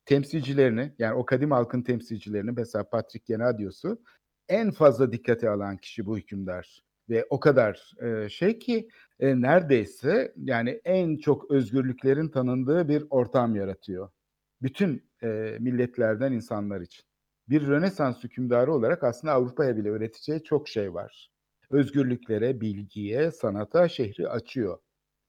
[0.05, 4.01] Temsilcilerini yani o kadim halkın temsilcilerini mesela Patrick Genadios'u
[4.49, 10.33] en fazla dikkate alan kişi bu hükümdar ve o kadar e, şey ki e, neredeyse
[10.37, 14.09] yani en çok özgürlüklerin tanındığı bir ortam yaratıyor.
[14.61, 17.05] Bütün e, milletlerden insanlar için.
[17.49, 21.31] Bir Rönesans hükümdarı olarak aslında Avrupa'ya bile öğreteceği çok şey var.
[21.69, 24.77] özgürlüklere, bilgiye, sanata şehri açıyor.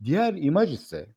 [0.04, 1.15] Diğer imaj ise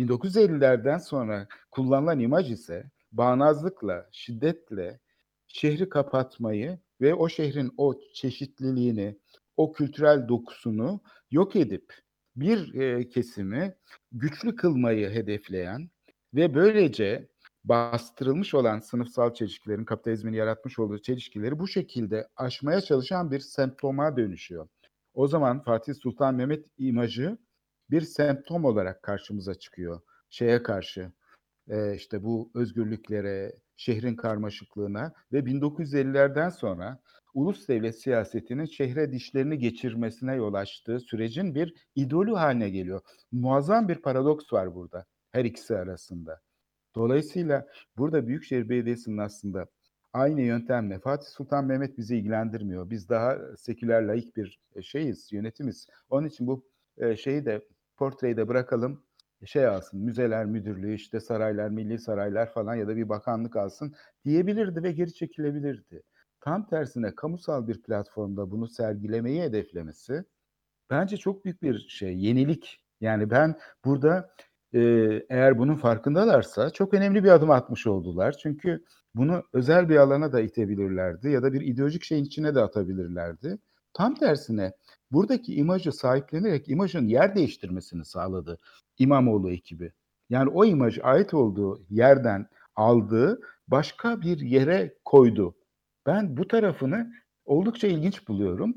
[0.00, 5.00] 1950'lerden sonra kullanılan imaj ise bağnazlıkla, şiddetle
[5.46, 9.18] şehri kapatmayı ve o şehrin o çeşitliliğini,
[9.56, 11.94] o kültürel dokusunu yok edip
[12.36, 13.74] bir e, kesimi
[14.12, 15.90] güçlü kılmayı hedefleyen
[16.34, 17.28] ve böylece
[17.64, 24.68] bastırılmış olan sınıfsal çelişkilerin, kapitalizmin yaratmış olduğu çelişkileri bu şekilde aşmaya çalışan bir semptoma dönüşüyor.
[25.14, 27.38] O zaman Fatih Sultan Mehmet imajı
[27.90, 30.00] bir semptom olarak karşımıza çıkıyor.
[30.30, 31.12] Şeye karşı,
[31.94, 37.00] işte bu özgürlüklere, şehrin karmaşıklığına ve 1950'lerden sonra
[37.34, 43.00] ulus devlet siyasetinin şehre dişlerini geçirmesine yol açtığı sürecin bir idolü haline geliyor.
[43.32, 46.40] Muazzam bir paradoks var burada her ikisi arasında.
[46.94, 47.66] Dolayısıyla
[47.96, 49.66] burada Büyükşehir Belediyesi'nin aslında
[50.12, 52.90] aynı yöntemle Fatih Sultan Mehmet bizi ilgilendirmiyor.
[52.90, 55.86] Biz daha seküler laik bir e, şeyiz, yönetimiz.
[56.10, 56.64] Onun için bu
[56.98, 57.60] e, şeyi de
[58.00, 59.02] portreyi de bırakalım
[59.46, 63.94] şey alsın, müzeler müdürlüğü, işte saraylar, milli saraylar falan ya da bir bakanlık alsın
[64.24, 66.02] diyebilirdi ve geri çekilebilirdi.
[66.40, 70.24] Tam tersine kamusal bir platformda bunu sergilemeyi hedeflemesi
[70.90, 72.84] bence çok büyük bir şey, yenilik.
[73.00, 74.30] Yani ben burada
[74.74, 74.80] e,
[75.30, 78.32] eğer bunun farkındalarsa çok önemli bir adım atmış oldular.
[78.42, 78.84] Çünkü
[79.14, 83.58] bunu özel bir alana da itebilirlerdi ya da bir ideolojik şeyin içine de atabilirlerdi.
[83.92, 84.72] Tam tersine
[85.12, 88.58] buradaki imajı sahiplenerek imajın yer değiştirmesini sağladı
[88.98, 89.92] İmamoğlu ekibi.
[90.30, 95.54] Yani o imaj ait olduğu yerden aldığı başka bir yere koydu.
[96.06, 97.12] Ben bu tarafını
[97.44, 98.74] oldukça ilginç buluyorum.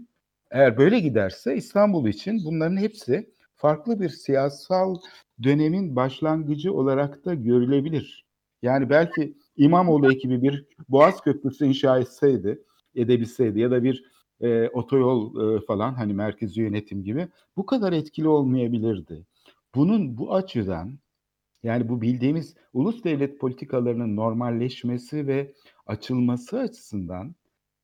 [0.52, 4.96] Eğer böyle giderse İstanbul için bunların hepsi farklı bir siyasal
[5.44, 8.26] dönemin başlangıcı olarak da görülebilir.
[8.62, 12.64] Yani belki İmamoğlu ekibi bir Boğaz Köprüsü inşa etseydi,
[12.96, 17.28] edebilseydi ya da bir e, otoyol e, falan hani merkezi yönetim gibi
[17.58, 19.26] bu kadar etkili olmayabilirdi.
[19.76, 21.00] Bunun bu açıdan
[21.64, 25.54] yani bu bildiğimiz ulus devlet politikalarının normalleşmesi ve
[25.88, 27.36] açılması açısından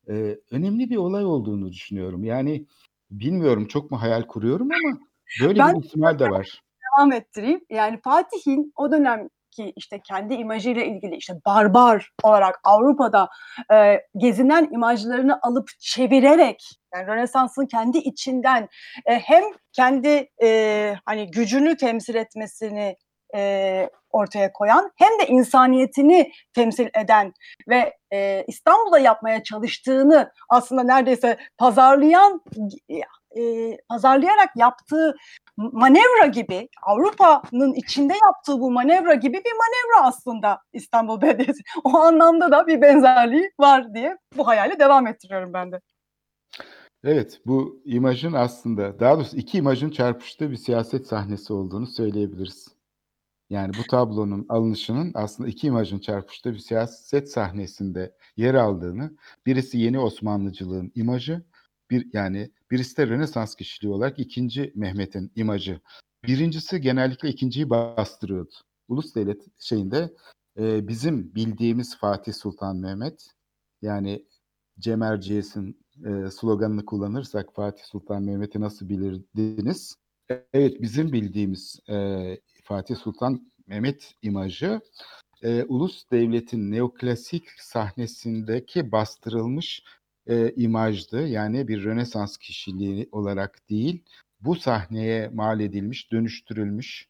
[0.10, 2.24] e, önemli bir olay olduğunu düşünüyorum.
[2.24, 2.66] Yani
[3.12, 5.00] bilmiyorum çok mu hayal kuruyorum ama
[5.42, 6.62] böyle ben, bir ihtimal de var.
[6.98, 7.62] Devam ettireyim.
[7.70, 13.30] Yani Fatih'in o dönem ki işte kendi imajıyla ilgili işte barbar olarak Avrupa'da
[13.74, 16.64] e, gezinen imajlarını alıp çevirerek
[16.96, 18.70] yani Rönesans'ın kendi içinden
[19.06, 19.44] e, hem
[19.74, 22.96] kendi e, hani gücünü temsil etmesini
[23.36, 27.34] e, ortaya koyan hem de insaniyetini temsil eden
[27.70, 32.42] ve e, İstanbul'da yapmaya çalıştığını aslında neredeyse pazarlayan
[33.38, 35.16] e, pazarlayarak yaptığı
[35.60, 41.62] manevra gibi Avrupa'nın içinde yaptığı bu manevra gibi bir manevra aslında İstanbul Belediyesi.
[41.84, 45.82] O anlamda da bir benzerliği var diye bu hayali devam ettiriyorum ben de.
[47.04, 52.68] Evet, bu imajın aslında, daha doğrusu iki imajın çarpıştığı bir siyaset sahnesi olduğunu söyleyebiliriz.
[53.50, 59.12] Yani bu tablonun alınışının aslında iki imajın çarpıştığı bir siyaset sahnesinde yer aldığını,
[59.46, 61.44] birisi yeni Osmanlıcılığın imajı,
[61.90, 65.80] bir yani birisi de Rönesans kişiliği olarak ikinci Mehmet'in imajı.
[66.28, 68.52] Birincisi genellikle ikinciyi bastırıyordu.
[68.88, 70.14] Ulus devlet şeyinde
[70.60, 73.28] e, bizim bildiğimiz Fatih Sultan Mehmet
[73.82, 74.26] yani
[74.80, 79.96] Cem Erciyes'in e, sloganını kullanırsak Fatih Sultan Mehmet'i nasıl bilirdiniz?
[80.54, 84.82] Evet bizim bildiğimiz e, Fatih Sultan Mehmet imajı
[85.44, 89.84] e, ulus devletin neoklasik sahnesindeki bastırılmış
[90.30, 91.28] e, imajdı.
[91.28, 94.04] Yani bir Rönesans kişiliği olarak değil,
[94.42, 97.10] bu sahneye mal edilmiş, dönüştürülmüş,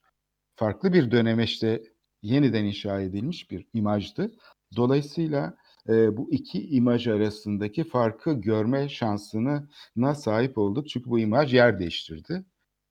[0.56, 1.84] farklı bir dönemeçte
[2.22, 4.32] yeniden inşa edilmiş bir imajdı.
[4.76, 5.58] Dolayısıyla
[5.90, 10.90] e, bu iki imaj arasındaki farkı görme şansına sahip olduk.
[10.90, 12.46] Çünkü bu imaj yer değiştirdi.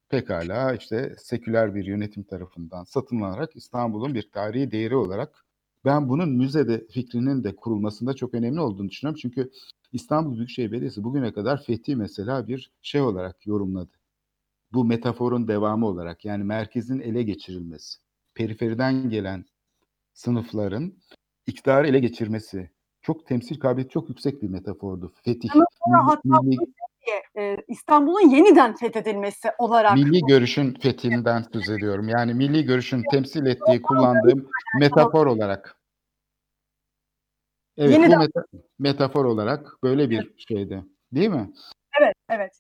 [0.08, 5.44] Pekala işte seküler bir yönetim tarafından satın alarak İstanbul'un bir tarihi değeri olarak
[5.84, 9.18] ben bunun müzede fikrinin de kurulmasında çok önemli olduğunu düşünüyorum.
[9.22, 9.50] Çünkü
[9.92, 13.90] İstanbul Büyükşehir Belediyesi bugüne kadar fethi mesela bir şey olarak yorumladı.
[14.72, 17.98] Bu metaforun devamı olarak yani merkezin ele geçirilmesi,
[18.34, 19.44] periferiden gelen
[20.12, 20.92] sınıfların
[21.46, 22.70] iktidarı ele geçirmesi
[23.02, 25.12] çok temsil kabiliyeti çok yüksek bir metafordu.
[25.24, 25.50] Fetih.
[26.24, 26.56] Milli,
[27.38, 29.94] e, İstanbul'un yeniden fethedilmesi olarak.
[29.94, 32.08] Milli görüşün fethinden söz ediyorum.
[32.08, 34.48] Yani milli görüşün temsil ettiği, kullandığım
[34.80, 35.77] metafor olarak.
[37.78, 38.20] Evet, Yeniden.
[38.20, 38.44] bu meta,
[38.78, 40.84] metafor olarak böyle bir şeydi.
[41.12, 41.52] Değil mi?
[42.00, 42.52] Evet, evet.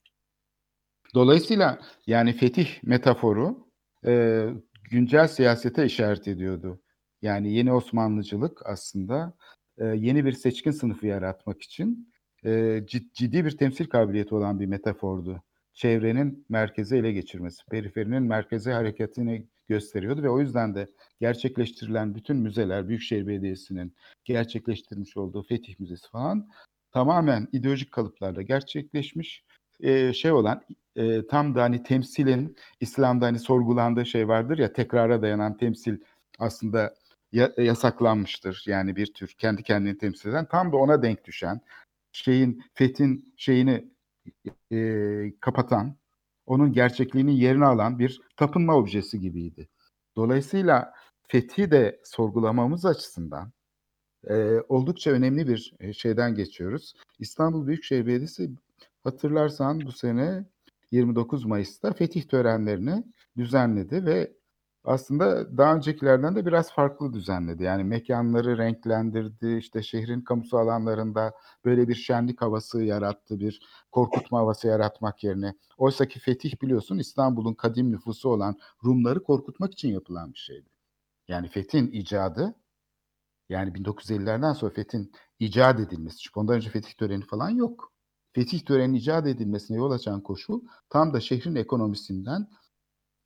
[1.14, 3.68] Dolayısıyla yani fetih metaforu
[4.06, 4.44] e,
[4.90, 6.80] güncel siyasete işaret ediyordu.
[7.22, 9.34] Yani yeni Osmanlıcılık aslında
[9.78, 12.12] e, yeni bir seçkin sınıfı yaratmak için
[12.44, 12.80] e,
[13.14, 15.42] ciddi bir temsil kabiliyeti olan bir metafordu.
[15.72, 20.88] Çevrenin merkeze ele geçirmesi, periferinin merkeze hareketini gösteriyordu ve o yüzden de
[21.20, 23.94] gerçekleştirilen bütün müzeler, Büyükşehir Belediyesi'nin
[24.24, 26.48] gerçekleştirmiş olduğu Fetih Müzesi falan
[26.92, 29.44] tamamen ideolojik kalıplarla gerçekleşmiş
[29.80, 30.62] e, şey olan
[30.96, 35.98] e, tam da hani temsilin İslam'da hani sorgulandığı şey vardır ya tekrara dayanan temsil
[36.38, 36.94] aslında
[37.32, 38.64] ya, yasaklanmıştır.
[38.66, 41.60] Yani bir tür kendi kendini temsil eden tam da ona denk düşen
[42.12, 43.84] şeyin Fethin şeyini
[44.72, 45.96] e, kapatan
[46.48, 49.68] onun gerçekliğinin yerini alan bir tapınma objesi gibiydi.
[50.16, 50.92] Dolayısıyla
[51.28, 53.52] fethi de sorgulamamız açısından
[54.28, 56.94] e, oldukça önemli bir şeyden geçiyoruz.
[57.18, 58.50] İstanbul Büyükşehir Belediyesi
[59.04, 60.44] hatırlarsan bu sene
[60.90, 63.04] 29 Mayıs'ta fetih törenlerini
[63.36, 64.32] düzenledi ve
[64.88, 67.62] aslında daha öncekilerden de biraz farklı düzenledi.
[67.62, 71.32] Yani mekanları renklendirdi, işte şehrin kamusu alanlarında
[71.64, 73.60] böyle bir şenlik havası yarattı, bir
[73.92, 75.54] korkutma havası yaratmak yerine.
[75.78, 80.68] Oysa ki fetih biliyorsun İstanbul'un kadim nüfusu olan Rumları korkutmak için yapılan bir şeydi.
[81.28, 82.54] Yani fethin icadı,
[83.48, 87.92] yani 1950'lerden sonra fethin icat edilmesi, çünkü ondan önce fetih töreni falan yok.
[88.32, 90.60] Fetih töreninin icat edilmesine yol açan koşul
[90.90, 92.48] tam da şehrin ekonomisinden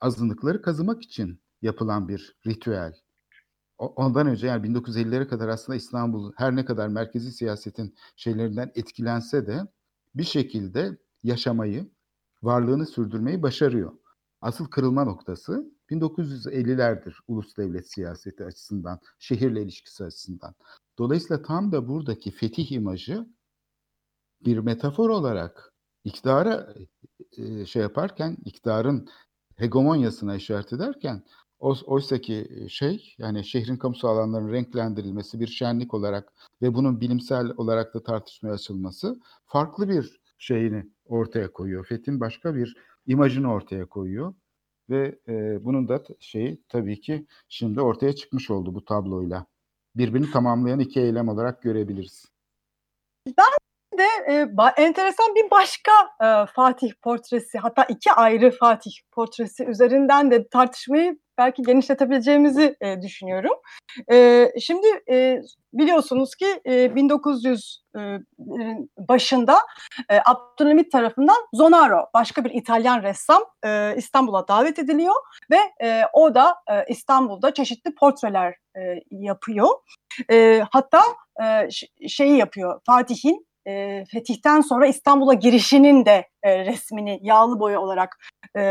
[0.01, 2.95] azınlıkları kazımak için yapılan bir ritüel.
[3.79, 9.61] Ondan önce yani 1950'lere kadar aslında İstanbul her ne kadar merkezi siyasetin şeylerinden etkilense de
[10.15, 11.91] bir şekilde yaşamayı,
[12.43, 13.93] varlığını sürdürmeyi başarıyor.
[14.41, 20.55] Asıl kırılma noktası 1950'lerdir ulus devlet siyaseti açısından, şehirle ilişkisi açısından.
[20.99, 23.27] Dolayısıyla tam da buradaki fetih imajı
[24.45, 25.73] bir metafor olarak
[26.05, 26.75] iktidara
[27.37, 29.09] e, şey yaparken, iktidarın
[29.57, 31.23] hegemonyasına işaret ederken
[31.63, 36.33] oysa ki şey yani şehrin kamusal alanlarının renklendirilmesi bir şenlik olarak
[36.63, 41.87] ve bunun bilimsel olarak da tartışmaya açılması farklı bir şeyini ortaya koyuyor.
[41.87, 44.35] Fethin başka bir imajını ortaya koyuyor
[44.91, 49.47] ve e, bunun da şeyi tabii ki şimdi ortaya çıkmış oldu bu tabloyla.
[49.97, 52.25] Birbirini tamamlayan iki eylem olarak görebiliriz.
[53.27, 54.49] Ben de e,
[54.83, 61.63] enteresan bir başka e, Fatih portresi hatta iki ayrı Fatih portresi üzerinden de tartışmayı belki
[61.63, 63.53] genişletebileceğimizi e, düşünüyorum.
[64.13, 65.41] E, şimdi e,
[65.73, 68.01] biliyorsunuz ki e, 1900 e,
[68.99, 69.59] başında
[70.11, 75.15] e, Abdülhamit tarafından Zonaro başka bir İtalyan ressam e, İstanbul'a davet ediliyor
[75.51, 78.81] ve e, o da e, İstanbul'da çeşitli portreler e,
[79.11, 79.69] yapıyor.
[80.31, 81.03] E, hatta
[81.43, 81.69] e,
[82.09, 88.19] şeyi yapıyor Fatih'in e, fetihten sonra İstanbul'a girişinin de e, resmini yağlı boya olarak
[88.57, 88.63] e,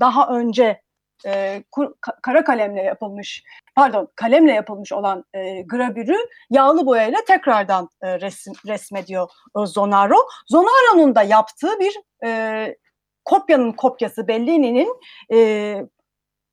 [0.00, 0.82] daha önce
[1.26, 1.92] e, kur,
[2.22, 3.42] kara kalemle yapılmış
[3.74, 6.16] pardon kalemle yapılmış olan e, gravürü
[6.50, 10.16] yağlı boyayla tekrardan e, resim, resmediyor e, Zonaro.
[10.48, 12.76] Zonaro'nun da yaptığı bir e,
[13.24, 14.96] kopyanın kopyası Bellini'nin
[15.32, 15.76] e,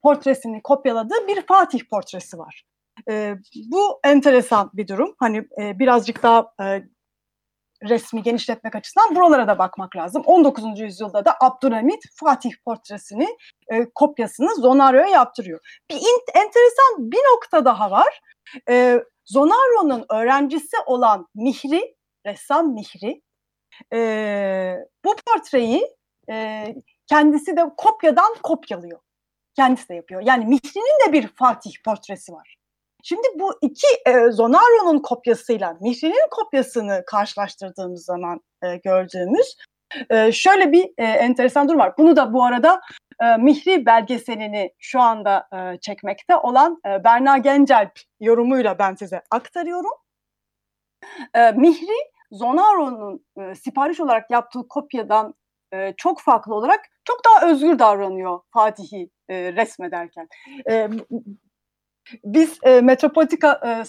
[0.03, 2.63] portresini kopyaladığı bir Fatih portresi var.
[3.09, 3.35] E,
[3.71, 5.15] bu enteresan bir durum.
[5.19, 6.83] Hani e, birazcık daha e,
[7.89, 10.23] resmi genişletmek açısından buralara da bakmak lazım.
[10.25, 10.79] 19.
[10.79, 13.27] yüzyılda da Abdülhamit Fatih portresini,
[13.71, 15.59] e, kopyasını Zonaro'ya yaptırıyor.
[15.91, 18.21] Bir in, enteresan bir nokta daha var.
[18.69, 23.21] E, Zonaro'nun öğrencisi olan Mihri, ressam Mihri,
[23.93, 24.75] e,
[25.05, 25.95] bu portreyi
[26.29, 26.65] e,
[27.07, 28.99] kendisi de kopyadan kopyalıyor.
[29.55, 30.21] Kendisi de yapıyor.
[30.25, 32.55] Yani Mihri'nin de bir Fatih portresi var.
[33.07, 39.55] Şimdi bu iki e, Zonaro'nun kopyasıyla Mihri'nin kopyasını karşılaştırdığımız zaman e, gördüğümüz
[40.09, 41.93] e, şöyle bir e, enteresan durum var.
[41.97, 42.81] Bunu da bu arada
[43.21, 49.91] e, Mihri belgeselini şu anda e, çekmekte olan e, Berna Gencelp yorumuyla ben size aktarıyorum.
[51.33, 51.97] E, Mihri
[52.31, 55.33] Zonaro'nun e, sipariş olarak yaptığı kopyadan
[55.73, 60.27] e, çok farklı olarak çok daha özgür davranıyor Fatih'i e, resmederken.
[60.69, 60.89] E,
[62.23, 63.83] biz e, Metropolitika e,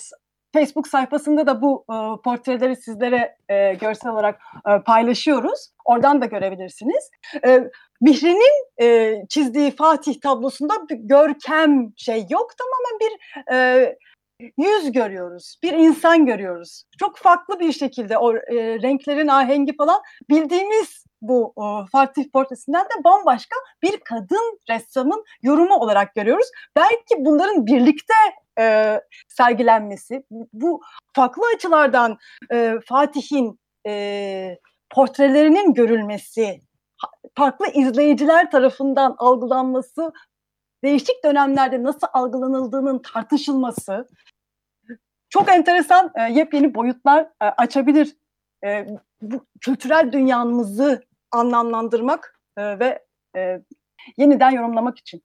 [0.55, 5.71] Facebook sayfasında da bu e, portreleri sizlere e, görsel olarak e, paylaşıyoruz.
[5.85, 7.11] Oradan da görebilirsiniz.
[7.47, 12.51] E, Mihri'nin e, çizdiği Fatih tablosunda bir görkem şey yok.
[12.59, 13.13] Tamamen bir
[13.55, 13.97] e,
[14.41, 16.85] yüz görüyoruz, bir insan görüyoruz.
[16.99, 23.05] Çok farklı bir şekilde o e, renklerin ahengi falan bildiğimiz bu e, Fatih portresinden de
[23.05, 26.47] bambaşka bir kadın ressamın yorumu olarak görüyoruz.
[26.77, 28.15] Belki bunların birlikte
[28.59, 30.23] e, sergilenmesi,
[30.53, 30.81] bu
[31.15, 32.19] farklı açılardan
[32.53, 34.59] e, Fatih'in e,
[34.91, 36.61] portrelerinin görülmesi,
[37.37, 40.13] farklı izleyiciler tarafından algılanması,
[40.87, 44.09] değişik dönemlerde nasıl algılanıldığının tartışılması
[45.29, 48.17] çok enteresan e, yepyeni boyutlar e, açabilir
[48.65, 48.87] e,
[49.23, 53.05] bu kültürel dünyamızı anlamlandırmak e, ve
[53.37, 53.63] e,
[54.17, 55.23] yeniden yorumlamak için.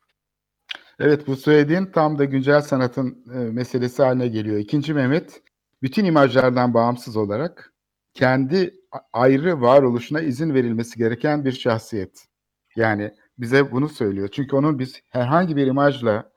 [1.00, 4.58] Evet bu söylediğin tam da güncel sanatın e, meselesi haline geliyor.
[4.58, 5.42] İkinci Mehmet
[5.82, 7.74] bütün imajlardan bağımsız olarak
[8.14, 8.74] kendi
[9.14, 12.28] ayrı varoluşuna izin verilmesi gereken bir şahsiyet.
[12.76, 14.30] Yani bize bunu söylüyor.
[14.32, 16.32] Çünkü onun biz herhangi bir imajla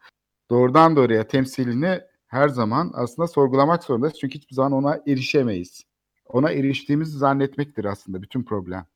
[0.50, 4.18] doğrudan doğruya temsilini her zaman aslında sorgulamak zorundayız.
[4.20, 5.82] Çünkü hiçbir zaman ona erişemeyiz.
[6.26, 8.86] Ona eriştiğimizi zannetmektir aslında bütün problem.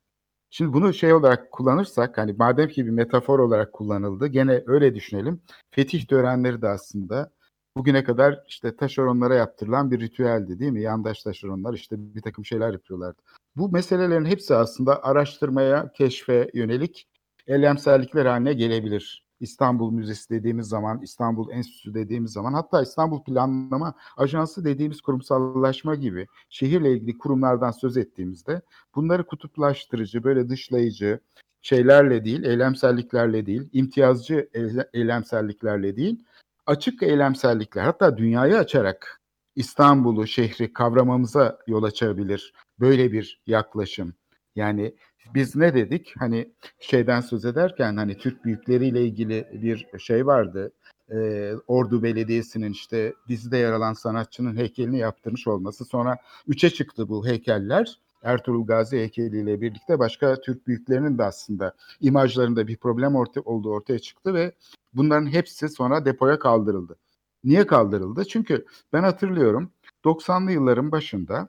[0.50, 5.42] Şimdi bunu şey olarak kullanırsak hani madem ki bir metafor olarak kullanıldı gene öyle düşünelim.
[5.70, 7.30] Fetih törenleri de aslında
[7.76, 10.82] bugüne kadar işte taşeronlara yaptırılan bir ritüeldi değil mi?
[10.82, 13.22] Yandaş taşeronlar işte bir takım şeyler yapıyorlardı.
[13.56, 17.08] Bu meselelerin hepsi aslında araştırmaya, keşfe yönelik
[17.48, 19.24] eylemsellikler haline gelebilir.
[19.40, 26.26] İstanbul Müzesi dediğimiz zaman, İstanbul Enstitüsü dediğimiz zaman hatta İstanbul Planlama Ajansı dediğimiz kurumsallaşma gibi
[26.48, 28.62] şehirle ilgili kurumlardan söz ettiğimizde
[28.94, 31.20] bunları kutuplaştırıcı, böyle dışlayıcı
[31.62, 34.48] şeylerle değil, eylemselliklerle değil, imtiyazcı
[34.92, 36.24] eylemselliklerle değil,
[36.66, 39.20] açık eylemsellikler hatta dünyayı açarak
[39.56, 44.14] İstanbul'u, şehri kavramamıza yol açabilir böyle bir yaklaşım.
[44.56, 44.94] Yani
[45.34, 46.14] biz ne dedik?
[46.18, 50.72] Hani şeyden söz ederken hani Türk büyükleriyle ilgili bir şey vardı.
[51.12, 55.84] Ee, Ordu Belediyesi'nin işte dizide yer alan sanatçının heykelini yaptırmış olması.
[55.84, 57.98] Sonra üçe çıktı bu heykeller.
[58.22, 63.98] Ertuğrul Gazi heykeliyle birlikte başka Türk büyüklerinin de aslında imajlarında bir problem orta, olduğu ortaya
[63.98, 64.52] çıktı ve
[64.92, 66.96] bunların hepsi sonra depoya kaldırıldı.
[67.44, 68.24] Niye kaldırıldı?
[68.24, 69.70] Çünkü ben hatırlıyorum
[70.04, 71.48] 90'lı yılların başında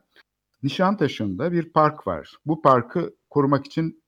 [0.62, 2.36] Nişantaşı'nda bir park var.
[2.46, 4.02] Bu parkı korumak için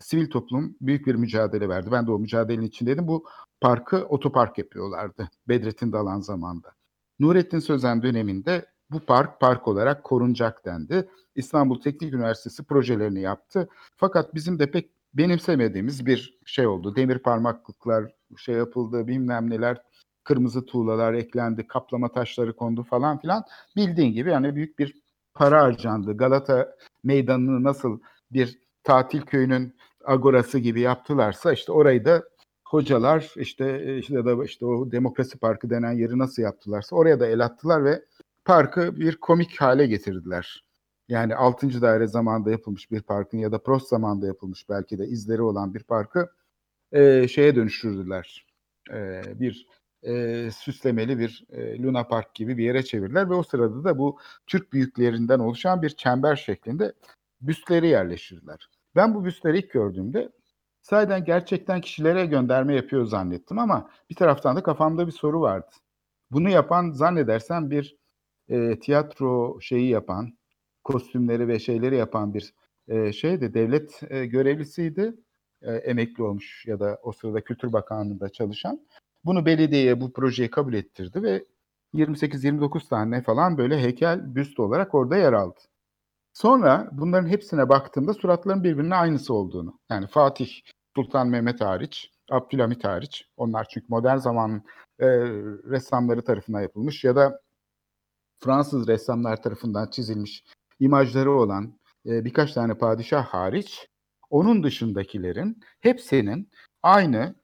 [0.00, 1.92] sivil toplum büyük bir mücadele verdi.
[1.92, 3.08] Ben de o mücadelenin içindeydim.
[3.08, 3.24] Bu
[3.60, 6.74] parkı otopark yapıyorlardı Bedrettin Dalan zamanında.
[7.20, 11.08] Nurettin Sözen döneminde bu park park olarak korunacak dendi.
[11.34, 13.68] İstanbul Teknik Üniversitesi projelerini yaptı.
[13.96, 16.96] Fakat bizim de pek benimsemediğimiz bir şey oldu.
[16.96, 19.82] Demir parmaklıklar şey yapıldı, bilmem neler,
[20.24, 23.44] kırmızı tuğlalar eklendi, kaplama taşları kondu falan filan.
[23.76, 25.02] Bildiğin gibi yani büyük bir
[25.34, 26.16] para harcandı.
[26.16, 28.00] Galata meydanını nasıl
[28.32, 28.58] bir
[28.88, 29.74] tatil köyünün
[30.04, 32.22] agorası gibi yaptılarsa işte orayı da
[32.64, 37.44] hocalar işte işte da işte o demokrasi parkı denen yeri nasıl yaptılarsa oraya da el
[37.44, 38.04] attılar ve
[38.44, 40.64] parkı bir komik hale getirdiler.
[41.08, 41.82] Yani 6.
[41.82, 45.82] daire zamanında yapılmış bir parkın ya da Prost zamanında yapılmış belki de izleri olan bir
[45.82, 46.30] parkı
[46.92, 48.46] e, şeye dönüştürdüler.
[48.92, 49.66] E, bir
[50.02, 54.18] e, süslemeli bir e, Luna Park gibi bir yere çevirdiler ve o sırada da bu
[54.46, 56.92] Türk büyüklerinden oluşan bir çember şeklinde
[57.40, 58.68] büstleri yerleştirdiler.
[58.96, 60.32] Ben bu büstleri ilk gördüğümde
[60.82, 65.70] sayeden gerçekten kişilere gönderme yapıyor zannettim ama bir taraftan da kafamda bir soru vardı.
[66.30, 67.96] Bunu yapan zannedersem bir
[68.48, 70.38] e, tiyatro şeyi yapan,
[70.84, 72.54] kostümleri ve şeyleri yapan bir
[72.88, 75.14] e, şeydi, devlet e, görevlisiydi.
[75.62, 78.86] E, emekli olmuş ya da o sırada Kültür Bakanlığı'nda çalışan.
[79.24, 81.44] Bunu belediyeye bu projeyi kabul ettirdi ve
[81.94, 85.60] 28-29 tane falan böyle heykel büst olarak orada yer aldı.
[86.40, 89.78] Sonra bunların hepsine baktığımda suratların birbirine aynısı olduğunu.
[89.90, 90.50] Yani Fatih
[90.96, 93.28] Sultan Mehmet hariç, Abdülhamit hariç.
[93.36, 94.62] Onlar çünkü modern zamanın
[94.98, 95.06] e,
[95.70, 97.40] ressamları tarafından yapılmış ya da
[98.44, 100.44] Fransız ressamlar tarafından çizilmiş
[100.80, 103.88] imajları olan e, birkaç tane padişah hariç
[104.30, 106.50] onun dışındakilerin hepsinin
[106.82, 107.34] aynı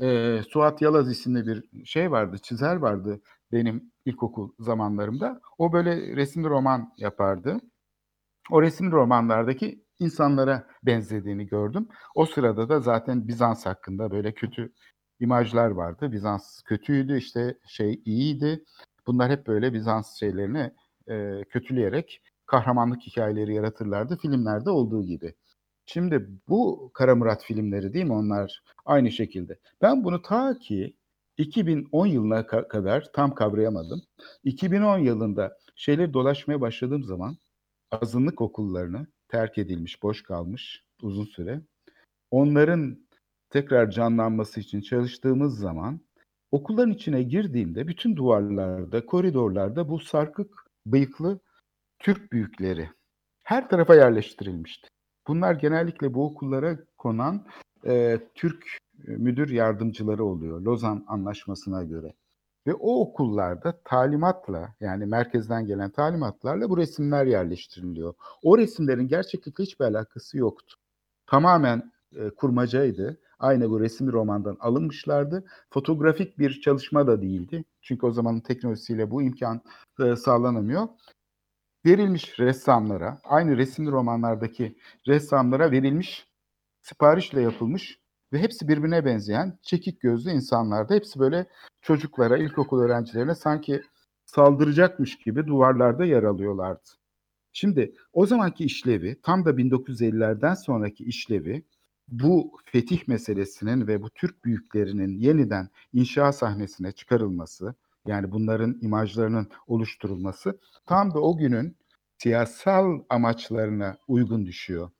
[0.00, 3.20] e, Suat Yalaz isimli bir şey vardı, çizer vardı
[3.52, 5.40] benim ilkokul zamanlarımda.
[5.58, 7.60] O böyle resimli roman yapardı.
[8.50, 11.88] O resimli romanlardaki insanlara benzediğini gördüm.
[12.14, 14.72] O sırada da zaten Bizans hakkında böyle kötü
[15.20, 16.12] imajlar vardı.
[16.12, 18.64] Bizans kötüydü, işte şey iyiydi.
[19.06, 20.70] Bunlar hep böyle Bizans şeylerini
[21.08, 25.34] e, kötüleyerek kahramanlık hikayeleri yaratırlardı filmlerde olduğu gibi.
[25.86, 29.58] Şimdi bu Kara Murat filmleri değil mi onlar aynı şekilde.
[29.82, 30.96] Ben bunu ta ki
[31.38, 34.02] 2010 yılına ka- kadar tam kavrayamadım.
[34.44, 37.36] 2010 yılında şeyleri dolaşmaya başladığım zaman
[37.90, 41.60] azınlık okullarını terk edilmiş, boş kalmış uzun süre.
[42.30, 42.98] Onların
[43.50, 46.00] tekrar canlanması için çalıştığımız zaman
[46.50, 51.38] okulların içine girdiğimde bütün duvarlarda, koridorlarda bu sarkık bıyıklı
[51.98, 52.90] Türk büyükleri
[53.44, 54.88] her tarafa yerleştirilmişti.
[55.28, 57.46] Bunlar genellikle bu okullara konan
[57.86, 62.12] e, Türk müdür yardımcıları oluyor Lozan Anlaşması'na göre.
[62.68, 68.14] Ve o okullarda talimatla yani merkezden gelen talimatlarla bu resimler yerleştiriliyor.
[68.42, 70.76] O resimlerin gerçeklikle hiçbir alakası yoktu.
[71.26, 73.20] Tamamen e, kurmacaydı.
[73.38, 75.44] Aynı bu resimli romandan alınmışlardı.
[75.70, 77.64] Fotoğrafik bir çalışma da değildi.
[77.82, 79.60] Çünkü o zamanın teknolojisiyle bu imkan
[80.00, 80.88] e, sağlanamıyor.
[81.86, 86.28] verilmiş ressamlara, aynı resimli romanlardaki ressamlara verilmiş,
[86.82, 88.00] siparişle yapılmış
[88.32, 90.94] ve hepsi birbirine benzeyen çekik gözlü insanlardı.
[90.94, 91.46] Hepsi böyle
[91.82, 93.82] çocuklara, ilkokul öğrencilerine sanki
[94.24, 96.90] saldıracakmış gibi duvarlarda yer alıyorlardı.
[97.52, 101.64] Şimdi o zamanki işlevi, tam da 1950'lerden sonraki işlevi
[102.08, 107.74] bu fetih meselesinin ve bu Türk büyüklerinin yeniden inşa sahnesine çıkarılması,
[108.06, 111.76] yani bunların imajlarının oluşturulması tam da o günün
[112.18, 114.90] siyasal amaçlarına uygun düşüyor.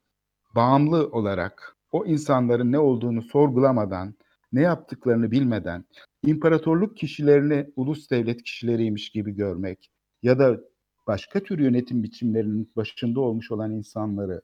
[0.55, 4.15] Bağımlı olarak o insanların ne olduğunu sorgulamadan,
[4.53, 5.85] ne yaptıklarını bilmeden,
[6.27, 9.91] imparatorluk kişilerini ulus devlet kişileriymiş gibi görmek
[10.23, 10.61] ya da
[11.07, 14.43] başka tür yönetim biçimlerinin başında olmuş olan insanları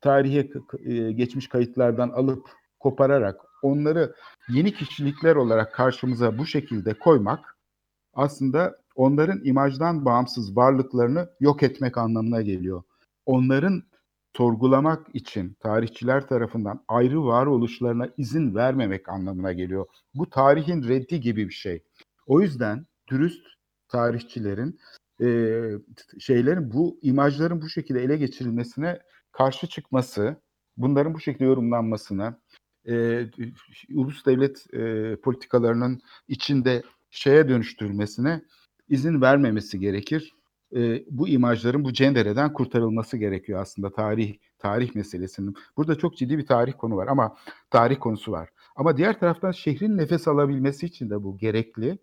[0.00, 0.50] tarihe
[0.84, 4.14] e, geçmiş kayıtlardan alıp kopararak onları
[4.48, 7.56] yeni kişilikler olarak karşımıza bu şekilde koymak
[8.14, 12.82] aslında onların imajdan bağımsız varlıklarını yok etmek anlamına geliyor.
[13.26, 13.82] Onların
[14.36, 19.86] sorgulamak için tarihçiler tarafından ayrı varoluşlarına izin vermemek anlamına geliyor.
[20.14, 21.82] Bu tarihin reddi gibi bir şey.
[22.26, 23.46] O yüzden dürüst
[23.88, 24.78] tarihçilerin
[25.22, 25.58] e,
[26.18, 28.98] şeylerin bu imajların bu şekilde ele geçirilmesine
[29.32, 30.36] karşı çıkması,
[30.76, 32.40] bunların bu şekilde yorumlanmasına,
[32.88, 33.24] e,
[33.94, 38.42] ulus devlet e, politikalarının içinde şeye dönüştürülmesine
[38.88, 40.32] izin vermemesi gerekir.
[40.76, 45.54] E, bu imajların bu cendereden kurtarılması gerekiyor aslında tarih tarih meselesinin.
[45.76, 47.36] Burada çok ciddi bir tarih konu var ama
[47.70, 48.48] tarih konusu var.
[48.76, 51.98] Ama diğer taraftan şehrin nefes alabilmesi için de bu gerekli.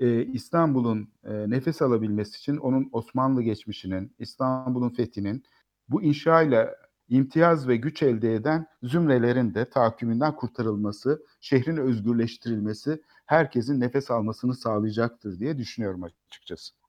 [0.00, 5.44] Ee, İstanbul'un e, nefes alabilmesi için onun Osmanlı geçmişinin, İstanbul'un fethinin
[5.88, 6.74] bu inşayla
[7.08, 15.38] imtiyaz ve güç elde eden zümrelerin de tahakkümünden kurtarılması, şehrin özgürleştirilmesi herkesin nefes almasını sağlayacaktır
[15.38, 16.83] diye düşünüyorum açıkçası.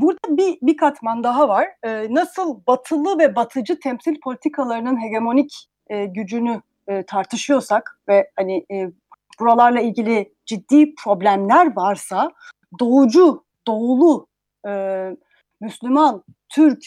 [0.00, 1.68] Burada bir, bir katman daha var.
[1.82, 8.90] Ee, nasıl batılı ve batıcı temsil politikalarının hegemonik e, gücünü e, tartışıyorsak ve hani e,
[9.40, 12.30] buralarla ilgili ciddi problemler varsa
[12.80, 14.26] doğucu, doğulu,
[14.68, 14.72] e,
[15.60, 16.84] Müslüman, Türk,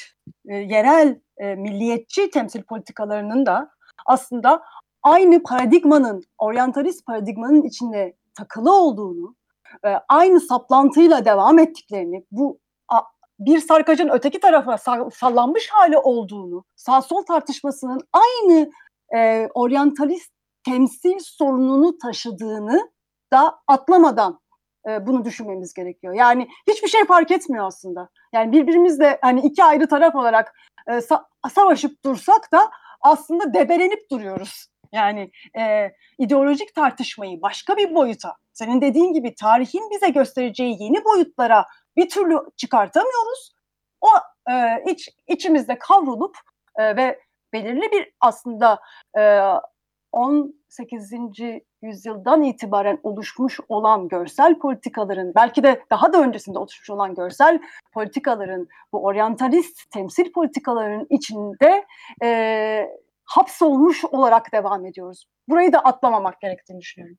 [0.49, 3.71] e, yerel, e, milliyetçi temsil politikalarının da
[4.05, 4.63] aslında
[5.03, 9.35] aynı paradigmanın, oryantalist paradigmanın içinde takılı olduğunu,
[9.85, 12.59] e, aynı saplantıyla devam ettiklerini, bu
[13.45, 14.77] bir sarkacın öteki tarafa
[15.13, 18.71] sallanmış hali olduğunu, sağ sol tartışmasının aynı
[19.15, 20.31] e, oryantalist
[20.65, 22.91] temsil sorununu taşıdığını
[23.33, 24.39] da atlamadan
[24.89, 26.13] e, bunu düşünmemiz gerekiyor.
[26.13, 28.09] Yani hiçbir şey fark etmiyor aslında.
[28.33, 30.55] Yani birbirimizle hani iki ayrı taraf olarak
[30.87, 31.23] e, sa-
[31.53, 32.71] savaşıp dursak da
[33.01, 34.67] aslında debelenip duruyoruz.
[34.93, 41.65] Yani e, ideolojik tartışmayı başka bir boyuta, senin dediğin gibi tarihin bize göstereceği yeni boyutlara
[41.95, 43.53] bir türlü çıkartamıyoruz.
[44.01, 44.07] O
[44.51, 46.37] e, iç içimizde kavrulup
[46.75, 47.19] e, ve
[47.53, 48.79] belirli bir aslında
[49.17, 49.41] e,
[50.11, 51.13] 18.
[51.81, 57.61] yüzyıldan itibaren oluşmuş olan görsel politikaların, belki de daha da öncesinde oluşmuş olan görsel
[57.93, 61.85] politikaların, bu oryantalist temsil politikalarının içinde
[62.23, 62.89] e,
[63.23, 65.25] hapsolmuş olarak devam ediyoruz.
[65.49, 67.17] Burayı da atlamamak gerektiğini düşünüyorum.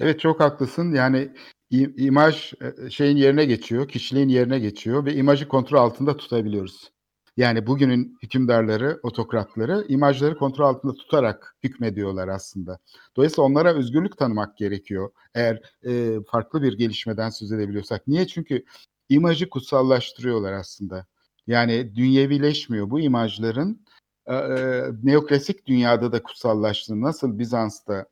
[0.00, 0.94] Evet çok haklısın.
[0.94, 1.28] Yani
[1.70, 6.90] imaj e, şeyin yerine geçiyor, kişiliğin yerine geçiyor ve imajı kontrol altında tutabiliyoruz.
[7.36, 12.78] Yani bugünün hükümdarları, otokratları imajları kontrol altında tutarak hükmediyorlar aslında.
[13.16, 15.10] Dolayısıyla onlara özgürlük tanımak gerekiyor.
[15.34, 18.06] Eğer e, farklı bir gelişmeden söz edebiliyorsak.
[18.06, 18.26] Niye?
[18.26, 18.64] Çünkü
[19.08, 21.06] imajı kutsallaştırıyorlar aslında.
[21.46, 22.90] Yani dünyevileşmiyor.
[22.90, 23.86] Bu imajların
[24.26, 28.06] e, e neoklasik dünyada da kutsallaştığını nasıl Bizans'ta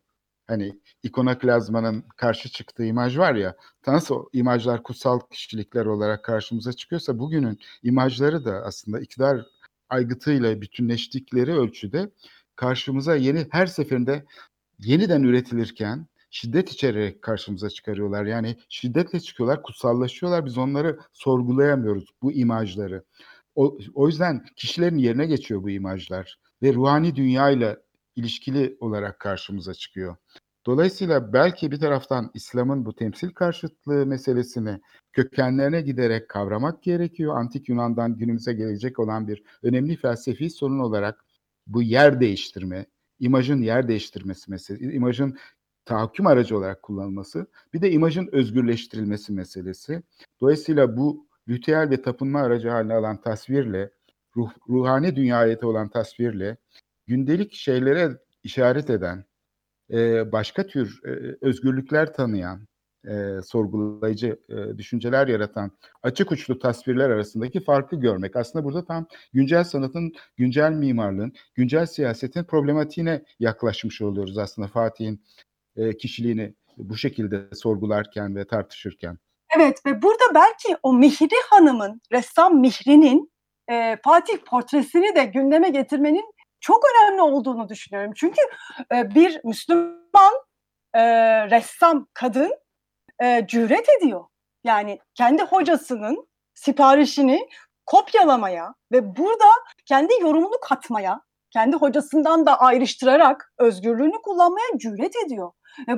[0.47, 7.59] hani ikonoklazmanın karşı çıktığı imaj var ya nasıl imajlar kutsal kişilikler olarak karşımıza çıkıyorsa bugünün
[7.83, 9.47] imajları da aslında iktidar
[9.89, 12.11] aygıtıyla bütünleştikleri ölçüde
[12.57, 14.25] karşımıza yeni her seferinde
[14.79, 18.25] yeniden üretilirken şiddet içererek karşımıza çıkarıyorlar.
[18.25, 20.45] Yani şiddetle çıkıyorlar, kutsallaşıyorlar.
[20.47, 23.05] Biz onları sorgulayamıyoruz bu imajları.
[23.55, 27.77] O, o yüzden kişilerin yerine geçiyor bu imajlar ve ruhani dünyayla
[28.17, 30.17] ilişkili olarak karşımıza çıkıyor.
[30.67, 34.81] Dolayısıyla belki bir taraftan İslam'ın bu temsil karşıtlığı meselesini
[35.13, 37.37] kökenlerine giderek kavramak gerekiyor.
[37.37, 41.25] Antik Yunan'dan günümüze gelecek olan bir önemli felsefi sorun olarak
[41.67, 42.87] bu yer değiştirme,
[43.21, 45.39] imajın yer değiştirmesi meselesi, imajın
[45.85, 50.03] tahakküm aracı olarak kullanılması, bir de imajın özgürleştirilmesi meselesi.
[50.41, 53.91] Dolayısıyla bu ritüel ve tapınma aracı haline alan tasvirle,
[54.37, 56.57] ruh, ruhani dünyaya olan tasvirle,
[57.07, 58.11] gündelik şeylere
[58.43, 59.25] işaret eden,
[59.93, 62.67] e, başka tür e, özgürlükler tanıyan,
[63.09, 64.39] e, sorgulayıcı
[64.79, 65.71] düşünceler yaratan
[66.03, 68.37] açık uçlu tasvirler arasındaki farkı görmek.
[68.37, 75.25] Aslında burada tam güncel sanatın, güncel mimarlığın, güncel siyasetin problematiğine yaklaşmış oluyoruz aslında Fatih'in
[75.99, 79.19] kişiliğini bu şekilde sorgularken ve tartışırken.
[79.57, 83.33] Evet ve burada belki o Mihri Hanım'ın, ressam Mihri'nin
[83.71, 86.34] e, Fatih portresini de gündeme getirmenin
[86.65, 88.13] çok önemli olduğunu düşünüyorum.
[88.17, 88.41] Çünkü
[88.95, 90.35] e, bir Müslüman
[90.95, 91.03] e,
[91.51, 92.55] ressam kadın
[93.23, 94.25] e, cüret ediyor.
[94.65, 97.49] Yani kendi hocasının siparişini
[97.87, 99.45] kopyalamaya ve burada
[99.87, 105.53] kendi yorumunu katmaya, kendi hocasından da ayrıştırarak özgürlüğünü kullanmaya cüret ediyor.
[105.89, 105.93] E,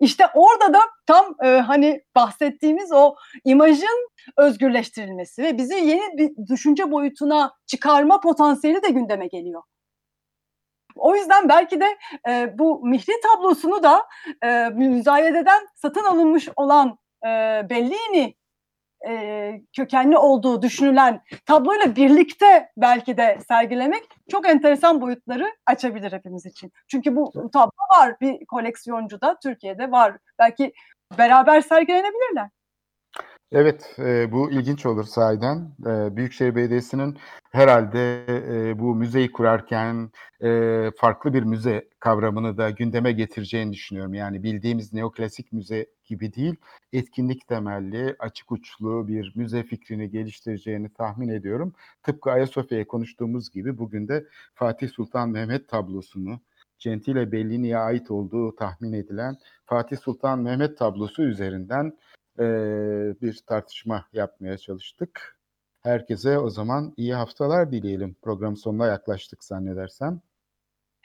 [0.00, 6.90] işte orada da tam e, hani bahsettiğimiz o imajın özgürleştirilmesi ve bizi yeni bir düşünce
[6.90, 9.62] boyutuna çıkarma potansiyeli de gündeme geliyor.
[10.96, 14.06] O yüzden belki de e, bu Mihri tablosunu da
[14.44, 17.28] e, müzayededen satın alınmış olan e,
[17.70, 18.34] Bellini
[19.08, 26.72] e, kökenli olduğu düşünülen tabloyla birlikte belki de sergilemek çok enteresan boyutları açabilir hepimiz için.
[26.88, 30.16] Çünkü bu tablo var bir koleksiyoncu da Türkiye'de var.
[30.38, 30.72] Belki
[31.18, 32.48] beraber sergilenebilirler.
[33.54, 35.72] Evet, e, bu ilginç olur sahiden.
[35.86, 37.18] E, Büyükşehir Belediyesi'nin
[37.50, 40.10] herhalde e, bu müzeyi kurarken
[40.42, 44.14] e, farklı bir müze kavramını da gündeme getireceğini düşünüyorum.
[44.14, 46.54] Yani bildiğimiz neoklasik müze gibi değil,
[46.92, 51.72] etkinlik temelli, açık uçlu bir müze fikrini geliştireceğini tahmin ediyorum.
[52.02, 54.24] Tıpkı Ayasofya'ya konuştuğumuz gibi bugün de
[54.54, 56.40] Fatih Sultan Mehmet tablosunu,
[56.78, 59.36] Gentile Bellini'ye ait olduğu tahmin edilen
[59.66, 61.92] Fatih Sultan Mehmet tablosu üzerinden
[62.38, 62.44] e,
[63.22, 65.38] bir tartışma yapmaya çalıştık.
[65.82, 68.16] Herkese o zaman iyi haftalar dileyelim.
[68.22, 70.20] Program sonuna yaklaştık zannedersem.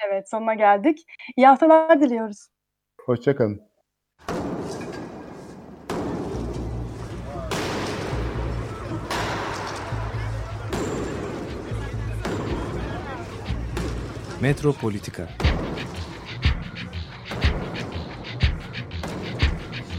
[0.08, 1.06] Evet sonuna geldik.
[1.38, 2.48] İyi haftalar diliyoruz.
[3.06, 3.62] Hoşçakalın.
[14.42, 15.28] Metropolitika